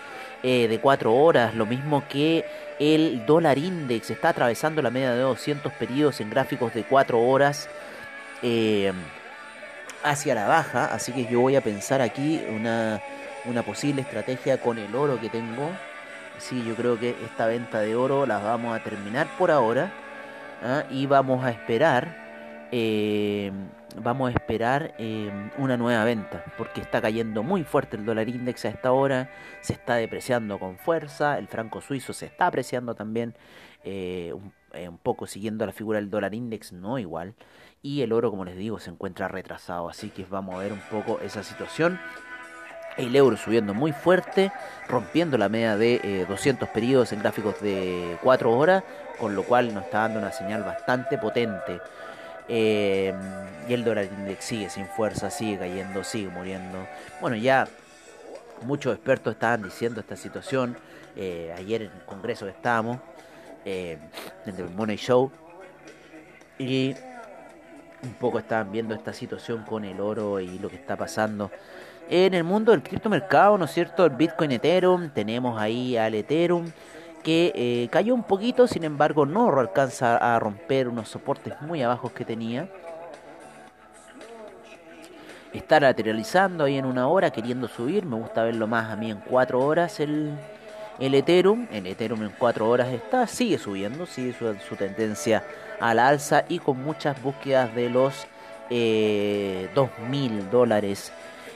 eh, 0.43 0.67
de 0.67 0.79
4 0.79 1.13
horas, 1.13 1.55
lo 1.55 1.65
mismo 1.65 2.03
que 2.07 2.45
el 2.79 3.25
dólar 3.25 3.57
index 3.57 4.11
está 4.11 4.29
atravesando 4.29 4.81
la 4.81 4.89
media 4.89 5.13
de 5.13 5.21
200 5.21 5.71
periodos 5.73 6.21
en 6.21 6.29
gráficos 6.29 6.73
de 6.73 6.83
4 6.83 7.19
horas 7.19 7.69
eh, 8.41 8.93
hacia 10.03 10.35
la 10.35 10.47
baja. 10.47 10.85
Así 10.85 11.11
que 11.11 11.25
yo 11.25 11.39
voy 11.39 11.55
a 11.55 11.61
pensar 11.61 12.01
aquí 12.01 12.41
una 12.49 13.63
posible 13.65 14.01
estrategia 14.01 14.59
con 14.59 14.77
el 14.77 14.93
oro 14.95 15.19
que 15.19 15.29
tengo 15.29 15.69
Sí, 16.39 16.63
yo 16.65 16.75
creo 16.75 16.99
que 16.99 17.11
esta 17.23 17.47
venta 17.47 17.79
de 17.79 17.95
oro 17.95 18.25
la 18.25 18.39
vamos 18.39 18.75
a 18.75 18.83
terminar 18.83 19.27
por 19.37 19.51
ahora 19.51 19.91
¿ah? 20.61 20.83
y 20.89 21.05
vamos 21.05 21.43
a 21.45 21.51
esperar, 21.51 22.67
eh, 22.71 23.51
vamos 24.01 24.29
a 24.29 24.33
esperar 24.33 24.93
eh, 24.97 25.31
una 25.57 25.77
nueva 25.77 26.03
venta 26.03 26.43
porque 26.57 26.81
está 26.81 27.01
cayendo 27.01 27.43
muy 27.43 27.63
fuerte 27.63 27.97
el 27.97 28.05
dólar 28.05 28.27
index 28.27 28.65
a 28.65 28.69
esta 28.69 28.91
hora, 28.91 29.29
se 29.61 29.73
está 29.73 29.95
depreciando 29.95 30.59
con 30.59 30.77
fuerza, 30.77 31.37
el 31.37 31.47
franco 31.47 31.81
suizo 31.81 32.13
se 32.13 32.25
está 32.25 32.47
apreciando 32.47 32.95
también 32.95 33.35
eh, 33.83 34.33
un, 34.33 34.51
un 34.87 34.97
poco 34.97 35.27
siguiendo 35.27 35.65
la 35.65 35.71
figura 35.71 35.99
del 35.99 36.09
dólar 36.09 36.33
index, 36.33 36.73
no 36.73 36.97
igual, 36.97 37.35
y 37.81 38.01
el 38.01 38.11
oro, 38.11 38.31
como 38.31 38.43
les 38.43 38.57
digo, 38.57 38.79
se 38.79 38.89
encuentra 38.89 39.27
retrasado, 39.27 39.87
así 39.89 40.09
que 40.09 40.25
vamos 40.25 40.55
a 40.55 40.59
ver 40.59 40.73
un 40.73 40.81
poco 40.89 41.19
esa 41.19 41.43
situación. 41.43 41.99
El 42.97 43.15
euro 43.15 43.37
subiendo 43.37 43.73
muy 43.73 43.91
fuerte, 43.91 44.51
rompiendo 44.87 45.37
la 45.37 45.49
media 45.49 45.77
de 45.77 46.25
200 46.27 46.67
eh, 46.67 46.71
periodos 46.73 47.11
en 47.11 47.19
gráficos 47.19 47.59
de 47.61 48.17
4 48.21 48.51
horas, 48.51 48.83
con 49.17 49.35
lo 49.35 49.43
cual 49.43 49.73
nos 49.73 49.85
está 49.85 49.99
dando 49.99 50.19
una 50.19 50.31
señal 50.31 50.63
bastante 50.63 51.17
potente. 51.17 51.79
Eh, 52.47 53.13
y 53.67 53.73
el 53.73 53.83
dólar 53.83 54.05
index 54.05 54.45
sigue 54.45 54.69
sin 54.69 54.85
fuerza, 54.85 55.29
sigue 55.29 55.57
cayendo, 55.59 56.03
sigue 56.03 56.29
muriendo. 56.29 56.87
Bueno, 57.21 57.35
ya 57.35 57.67
muchos 58.63 58.93
expertos 58.95 59.33
estaban 59.33 59.63
diciendo 59.63 59.99
esta 59.99 60.15
situación. 60.15 60.77
Eh, 61.15 61.53
ayer 61.57 61.83
en 61.83 61.91
el 61.91 62.05
congreso 62.05 62.45
que 62.45 62.51
estábamos, 62.51 62.99
en 63.65 63.99
el 64.45 64.69
Money 64.75 64.97
Show, 64.97 65.31
y 66.59 66.95
un 68.03 68.13
poco 68.15 68.39
estaban 68.39 68.71
viendo 68.71 68.93
esta 68.93 69.13
situación 69.13 69.63
con 69.63 69.85
el 69.85 69.99
oro 69.99 70.39
y 70.39 70.59
lo 70.59 70.69
que 70.69 70.75
está 70.75 70.95
pasando 70.95 71.51
en 72.09 72.33
el 72.33 72.43
mundo 72.43 72.71
del 72.71 72.83
criptomercado, 72.83 73.57
¿no 73.57 73.65
es 73.65 73.71
cierto? 73.71 74.05
El 74.05 74.11
Bitcoin 74.11 74.51
Ethereum, 74.51 75.09
tenemos 75.09 75.59
ahí 75.59 75.97
al 75.97 76.13
Ethereum 76.15 76.65
que 77.23 77.53
eh, 77.55 77.87
cayó 77.89 78.13
un 78.13 78.23
poquito, 78.23 78.67
sin 78.67 78.83
embargo 78.83 79.25
no 79.25 79.49
alcanza 79.57 80.17
a 80.17 80.37
romper 80.39 80.89
unos 80.89 81.09
soportes 81.09 81.59
muy 81.61 81.81
abajos 81.81 82.11
que 82.11 82.25
tenía. 82.25 82.67
Está 85.53 85.79
lateralizando 85.79 86.63
ahí 86.63 86.77
en 86.77 86.85
una 86.85 87.07
hora, 87.07 87.29
queriendo 87.29 87.67
subir. 87.67 88.05
Me 88.05 88.15
gusta 88.15 88.43
verlo 88.43 88.67
más 88.67 88.91
a 88.91 88.95
mí 88.95 89.11
en 89.11 89.19
cuatro 89.19 89.59
horas 89.61 89.99
el, 89.99 90.33
el 90.99 91.13
Ethereum. 91.13 91.67
El 91.71 91.85
Ethereum 91.85 92.23
en 92.23 92.31
cuatro 92.37 92.67
horas 92.67 92.89
está, 92.89 93.27
sigue 93.27 93.59
subiendo, 93.59 94.05
sigue 94.05 94.33
su, 94.33 94.75
tendencia 94.75 95.43
a 95.79 95.93
la 95.93 96.07
alza 96.07 96.43
y 96.49 96.59
con 96.59 96.83
muchas 96.83 97.21
búsquedas 97.21 97.73
de 97.75 97.89
los 97.89 98.25
eh, 98.71 99.69
2.000 99.75 100.49
dólares 100.49 101.13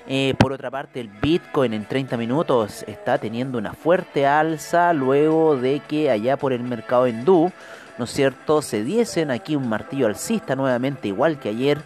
eh, 0.08 0.34
por 0.38 0.54
otra 0.54 0.72
parte, 0.72 1.02
el 1.02 1.10
Bitcoin 1.10 1.74
en 1.74 1.86
30 1.86 2.16
minutos 2.16 2.84
está 2.88 3.18
teniendo 3.18 3.58
una 3.58 3.74
fuerte 3.74 4.26
alza 4.26 4.94
luego 4.94 5.58
de 5.58 5.82
que 5.82 6.10
allá 6.10 6.38
por 6.38 6.54
el 6.54 6.64
mercado 6.64 7.08
hindú, 7.08 7.52
¿no 7.98 8.06
es 8.06 8.12
cierto?, 8.12 8.62
se 8.62 8.84
diesen 8.84 9.32
aquí 9.32 9.56
un 9.56 9.68
martillo 9.68 10.08
alcista 10.08 10.56
nuevamente, 10.56 11.10
igual 11.10 11.40
que 11.40 11.50
ayer, 11.50 11.82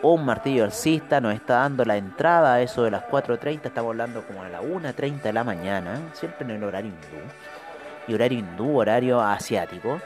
o 0.00 0.14
un 0.14 0.24
martillo 0.24 0.64
alcista 0.64 1.20
nos 1.20 1.34
está 1.34 1.56
dando 1.56 1.84
la 1.84 1.96
entrada 1.96 2.54
a 2.54 2.62
eso 2.62 2.82
de 2.82 2.90
las 2.90 3.04
4.30, 3.04 3.66
estamos 3.66 3.90
hablando 3.90 4.22
como 4.22 4.42
a 4.42 4.48
las 4.48 4.62
1.30 4.62 5.22
de 5.22 5.32
la 5.32 5.44
mañana, 5.44 6.00
siempre 6.14 6.44
en 6.46 6.52
el 6.52 6.64
horario 6.64 6.90
hindú, 6.90 7.22
y 8.08 8.14
horario 8.14 8.38
hindú, 8.38 8.78
horario 8.78 9.20
asiático. 9.20 10.00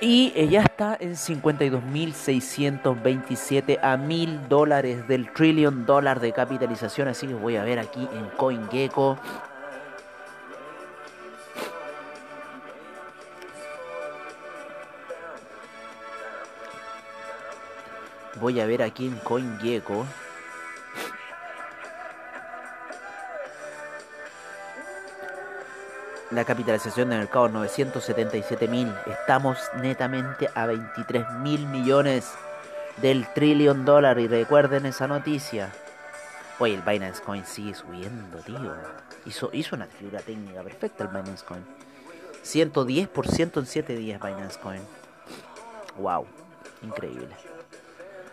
Y 0.00 0.32
ya 0.48 0.62
está 0.62 0.96
en 0.98 1.12
52.627 1.12 3.78
a 3.82 3.96
mil 3.96 4.48
dólares 4.48 5.06
del 5.08 5.32
trillion 5.32 5.84
dólar 5.84 6.20
de 6.20 6.32
capitalización. 6.32 7.08
Así 7.08 7.26
que 7.26 7.34
voy 7.34 7.56
a 7.56 7.64
ver 7.64 7.78
aquí 7.78 8.08
en 8.12 8.28
CoinGecko. 8.36 9.18
Voy 18.40 18.60
a 18.60 18.66
ver 18.66 18.82
aquí 18.82 19.06
en 19.06 19.16
CoinGecko. 19.16 20.06
La 26.30 26.44
capitalización 26.44 27.10
de 27.10 27.18
mercado 27.18 27.48
977 27.48 28.68
mil. 28.68 28.94
Estamos 29.08 29.58
netamente 29.82 30.48
a 30.54 30.64
23 30.64 31.28
mil 31.40 31.66
millones 31.66 32.30
del 33.02 33.26
trillón 33.34 33.84
dólar. 33.84 34.20
Y 34.20 34.28
recuerden 34.28 34.86
esa 34.86 35.08
noticia. 35.08 35.72
Oye, 36.60 36.74
el 36.74 36.82
Binance 36.82 37.20
Coin 37.20 37.44
sigue 37.44 37.74
subiendo, 37.74 38.38
tío. 38.38 38.72
Hizo, 39.26 39.50
una 39.74 39.86
figura 39.86 40.20
técnica 40.20 40.62
perfecta 40.62 41.02
el 41.02 41.08
Binance 41.08 41.44
Coin. 41.44 41.64
110% 42.44 43.58
en 43.58 43.66
7 43.66 43.96
días 43.96 44.22
Binance 44.22 44.60
Coin. 44.60 44.82
Wow, 45.98 46.26
increíble. 46.82 47.34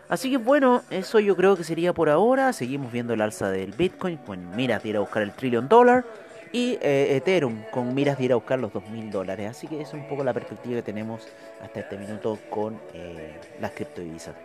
Así 0.07 0.29
que 0.29 0.37
bueno, 0.37 0.83
eso 0.91 1.19
yo 1.19 1.35
creo 1.35 1.57
que 1.57 1.63
sería 1.63 1.93
por 1.93 2.09
ahora. 2.09 2.53
Seguimos 2.53 2.91
viendo 2.91 3.15
el 3.15 3.21
alza 3.21 3.49
del 3.49 3.71
Bitcoin 3.71 4.17
con 4.17 4.55
miras 4.55 4.83
de 4.83 4.89
ir 4.89 4.97
a 4.97 4.99
buscar 4.99 5.23
el 5.23 5.33
trillón 5.33 5.67
dólar 5.67 6.05
y 6.51 6.77
eh, 6.81 7.15
Ethereum 7.17 7.63
con 7.71 7.93
miras 7.93 8.17
de 8.17 8.25
ir 8.25 8.31
a 8.31 8.35
buscar 8.35 8.59
los 8.59 8.71
2.000 8.71 9.09
dólares. 9.09 9.49
Así 9.51 9.67
que 9.67 9.81
es 9.81 9.93
un 9.93 10.07
poco 10.07 10.23
la 10.23 10.33
perspectiva 10.33 10.77
que 10.77 10.83
tenemos 10.83 11.27
hasta 11.61 11.79
este 11.79 11.97
minuto 11.97 12.37
con 12.49 12.79
eh, 12.93 13.39
las 13.59 13.71
criptodivisas. 13.71 14.35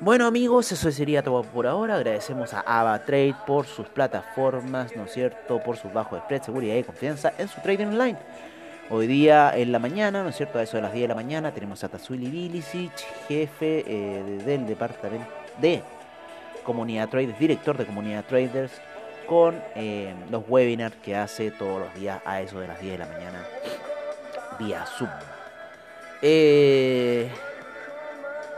Bueno 0.00 0.26
amigos, 0.26 0.72
eso 0.72 0.90
sería 0.90 1.22
todo 1.22 1.42
por 1.42 1.66
ahora. 1.66 1.94
Agradecemos 1.94 2.52
a 2.52 2.60
AvaTrade 2.60 3.34
por 3.46 3.66
sus 3.66 3.86
plataformas, 3.88 4.94
¿no 4.96 5.04
es 5.04 5.12
cierto? 5.12 5.62
Por 5.62 5.76
sus 5.76 5.92
bajos 5.92 6.18
spread, 6.24 6.42
seguridad 6.42 6.74
y 6.76 6.82
confianza 6.82 7.32
en 7.38 7.48
su 7.48 7.60
trading 7.60 7.86
online. 7.86 8.18
Hoy 8.90 9.06
día 9.06 9.56
en 9.56 9.72
la 9.72 9.78
mañana, 9.78 10.22
¿no 10.22 10.28
es 10.28 10.36
cierto? 10.36 10.58
A 10.58 10.62
eso 10.62 10.76
de 10.76 10.82
las 10.82 10.92
10 10.92 11.04
de 11.04 11.08
la 11.08 11.14
mañana 11.14 11.52
tenemos 11.54 11.82
a 11.84 11.88
Tazuli 11.88 12.26
Bilicic, 12.26 12.92
jefe 13.28 13.84
eh, 13.86 14.22
del 14.44 14.66
departamento 14.66 15.26
de 15.58 15.82
Comunidad 16.64 17.08
Traders, 17.08 17.38
director 17.38 17.78
de 17.78 17.86
Comunidad 17.86 18.24
Traders 18.24 18.72
con 19.26 19.62
eh, 19.74 20.14
los 20.30 20.44
webinars 20.48 20.96
que 20.96 21.16
hace 21.16 21.50
todos 21.50 21.80
los 21.80 21.94
días 21.94 22.20
a 22.24 22.40
eso 22.40 22.60
de 22.60 22.68
las 22.68 22.80
10 22.80 22.92
de 22.92 22.98
la 22.98 23.06
mañana 23.06 23.46
vía 24.58 24.86
Zoom. 24.86 25.10
Eh, 26.22 27.30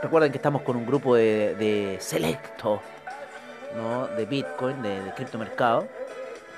recuerden 0.01 0.31
que 0.31 0.37
estamos 0.37 0.61
con 0.61 0.75
un 0.75 0.85
grupo 0.85 1.15
de, 1.15 1.97
selecto 1.99 2.81
¿no? 3.75 4.07
de 4.07 4.25
Bitcoin, 4.25 4.81
de, 4.81 5.03
de 5.03 5.13
criptomercado, 5.13 5.87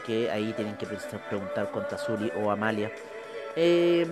que 0.06 0.30
ahí 0.30 0.54
tienen 0.54 0.76
que 0.76 0.88
preguntar 1.30 1.72
con 1.72 1.88
Tazuli 1.88 2.32
o 2.42 2.52
Amalia. 2.52 2.92
Eh, 3.56 4.06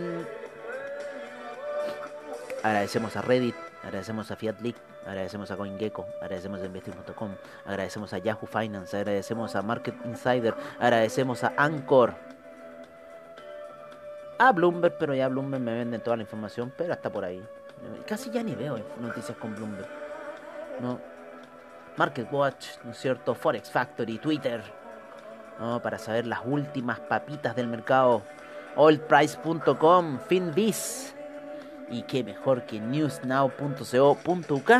agradecemos 2.63 3.15
a 3.15 3.21
Reddit, 3.21 3.55
agradecemos 3.83 4.31
a 4.31 4.35
Fiat 4.35 4.59
League 4.61 4.77
agradecemos 5.07 5.49
a 5.49 5.57
CoinGecko, 5.57 6.05
agradecemos 6.21 6.61
a 6.61 6.65
Investing.com, 6.65 7.31
agradecemos 7.65 8.13
a 8.13 8.17
Yahoo 8.17 8.45
Finance, 8.45 8.97
agradecemos 8.97 9.55
a 9.55 9.61
Market 9.61 9.95
Insider, 10.05 10.53
agradecemos 10.79 11.43
a 11.43 11.53
Anchor, 11.57 12.13
a 14.37 14.51
Bloomberg, 14.51 14.97
pero 14.99 15.15
ya 15.15 15.27
Bloomberg 15.27 15.63
me 15.63 15.73
venden 15.73 16.01
toda 16.01 16.17
la 16.17 16.23
información, 16.23 16.71
pero 16.77 16.93
hasta 16.93 17.09
por 17.09 17.25
ahí. 17.25 17.43
Casi 18.05 18.29
ya 18.29 18.43
ni 18.43 18.53
veo 18.53 18.79
noticias 18.99 19.37
con 19.37 19.55
Bloomberg. 19.55 19.87
¿no? 20.81 20.99
Market 21.97 22.31
Watch, 22.31 22.67
¿no 22.83 22.91
es 22.91 22.97
cierto? 22.97 23.33
Forex 23.33 23.71
Factory, 23.71 24.19
Twitter, 24.19 24.61
¿no? 25.59 25.81
Para 25.81 25.97
saber 25.97 26.27
las 26.27 26.41
últimas 26.45 26.99
papitas 26.99 27.55
del 27.55 27.67
mercado. 27.67 28.21
Oilprice.com, 28.75 30.19
FinBiz, 30.19 31.15
y 31.89 32.03
qué 32.03 32.23
mejor 32.23 32.63
que 32.63 32.79
newsnow.co.uk 32.79 34.71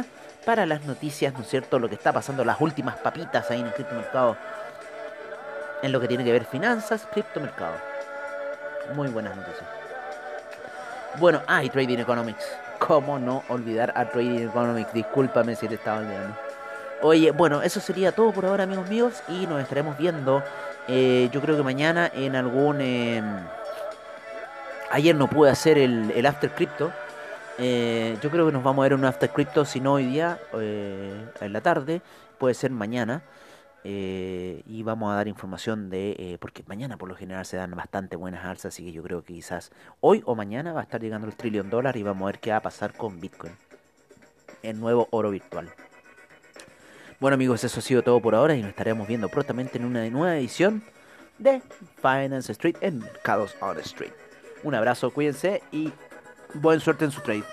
para 0.45 0.65
las 0.65 0.85
noticias, 0.85 1.33
¿no 1.33 1.41
es 1.41 1.49
cierto? 1.49 1.77
Lo 1.79 1.89
que 1.89 1.95
está 1.95 2.13
pasando, 2.13 2.45
las 2.45 2.61
últimas 2.61 2.95
papitas 2.97 3.51
ahí 3.51 3.59
en 3.59 3.67
el 3.67 3.73
criptomercado. 3.73 4.37
En 5.83 5.91
lo 5.91 5.99
que 5.99 6.07
tiene 6.07 6.23
que 6.23 6.31
ver 6.31 6.45
finanzas, 6.45 7.07
criptomercado. 7.11 7.75
Muy 8.95 9.09
buenas 9.09 9.35
noticias. 9.35 9.65
Bueno, 11.19 11.41
ah, 11.47 11.61
Trading 11.71 11.97
Economics. 11.97 12.45
¿Cómo 12.79 13.19
no 13.19 13.43
olvidar 13.49 13.91
a 13.95 14.05
Trading 14.05 14.47
Economics? 14.47 14.93
Discúlpame 14.93 15.55
si 15.55 15.67
te 15.67 15.75
estaba 15.75 15.99
olvidando. 15.99 16.35
Oye, 17.01 17.31
bueno, 17.31 17.61
eso 17.61 17.79
sería 17.79 18.11
todo 18.11 18.31
por 18.31 18.45
ahora, 18.45 18.63
amigos 18.63 18.87
míos. 18.89 19.21
Y 19.27 19.47
nos 19.47 19.61
estaremos 19.61 19.97
viendo, 19.97 20.43
eh, 20.87 21.29
yo 21.31 21.41
creo 21.41 21.57
que 21.57 21.63
mañana 21.63 22.09
en 22.13 22.35
algún... 22.35 22.81
Em, 22.81 23.56
Ayer 24.89 25.15
no 25.15 25.29
pude 25.29 25.49
hacer 25.49 25.77
el, 25.77 26.11
el 26.11 26.25
After 26.25 26.49
Crypto. 26.51 26.91
Eh, 27.57 28.17
yo 28.21 28.29
creo 28.29 28.45
que 28.45 28.51
nos 28.51 28.63
vamos 28.63 28.83
a 28.83 28.83
ver 28.83 28.93
un 28.93 29.03
After 29.03 29.29
Crypto, 29.29 29.65
si 29.65 29.79
no 29.79 29.93
hoy 29.93 30.05
día, 30.05 30.39
eh, 30.59 31.25
en 31.41 31.53
la 31.53 31.61
tarde, 31.61 32.01
puede 32.37 32.53
ser 32.53 32.71
mañana. 32.71 33.21
Eh, 33.83 34.63
y 34.65 34.83
vamos 34.83 35.11
a 35.11 35.15
dar 35.15 35.27
información 35.27 35.89
de, 35.89 36.37
porque 36.41 36.63
mañana 36.67 36.97
por 36.97 37.07
lo 37.07 37.15
general 37.15 37.45
se 37.45 37.57
dan 37.57 37.71
bastante 37.71 38.15
buenas 38.15 38.43
alzas, 38.45 38.73
así 38.73 38.83
que 38.83 38.91
yo 38.91 39.01
creo 39.01 39.23
que 39.23 39.33
quizás 39.33 39.71
hoy 40.01 40.23
o 40.25 40.35
mañana 40.35 40.73
va 40.73 40.81
a 40.81 40.83
estar 40.83 40.99
llegando 40.99 41.27
el 41.27 41.35
trillón 41.35 41.69
dólar 41.69 41.95
y 41.95 42.03
vamos 42.03 42.23
a 42.23 42.25
ver 42.27 42.39
qué 42.39 42.51
va 42.51 42.57
a 42.57 42.61
pasar 42.61 42.93
con 42.93 43.21
Bitcoin, 43.21 43.53
el 44.61 44.79
nuevo 44.79 45.07
oro 45.11 45.29
virtual. 45.29 45.69
Bueno 47.21 47.35
amigos, 47.35 47.63
eso 47.63 47.79
ha 47.79 47.83
sido 47.83 48.03
todo 48.03 48.19
por 48.19 48.35
ahora 48.35 48.55
y 48.55 48.61
nos 48.61 48.71
estaremos 48.71 49.07
viendo 49.07 49.29
prontamente 49.29 49.77
en 49.77 49.85
una 49.85 50.09
nueva 50.09 50.35
edición 50.35 50.83
de 51.37 51.61
Finance 52.01 52.51
Street 52.51 52.75
en 52.81 52.99
Mercados 52.99 53.55
on 53.61 53.79
Street. 53.79 54.26
Un 54.63 54.75
abrazo, 54.75 55.11
cuídense 55.11 55.61
y 55.71 55.91
buen 56.53 56.79
suerte 56.79 57.05
en 57.05 57.11
su 57.11 57.21
trade. 57.21 57.43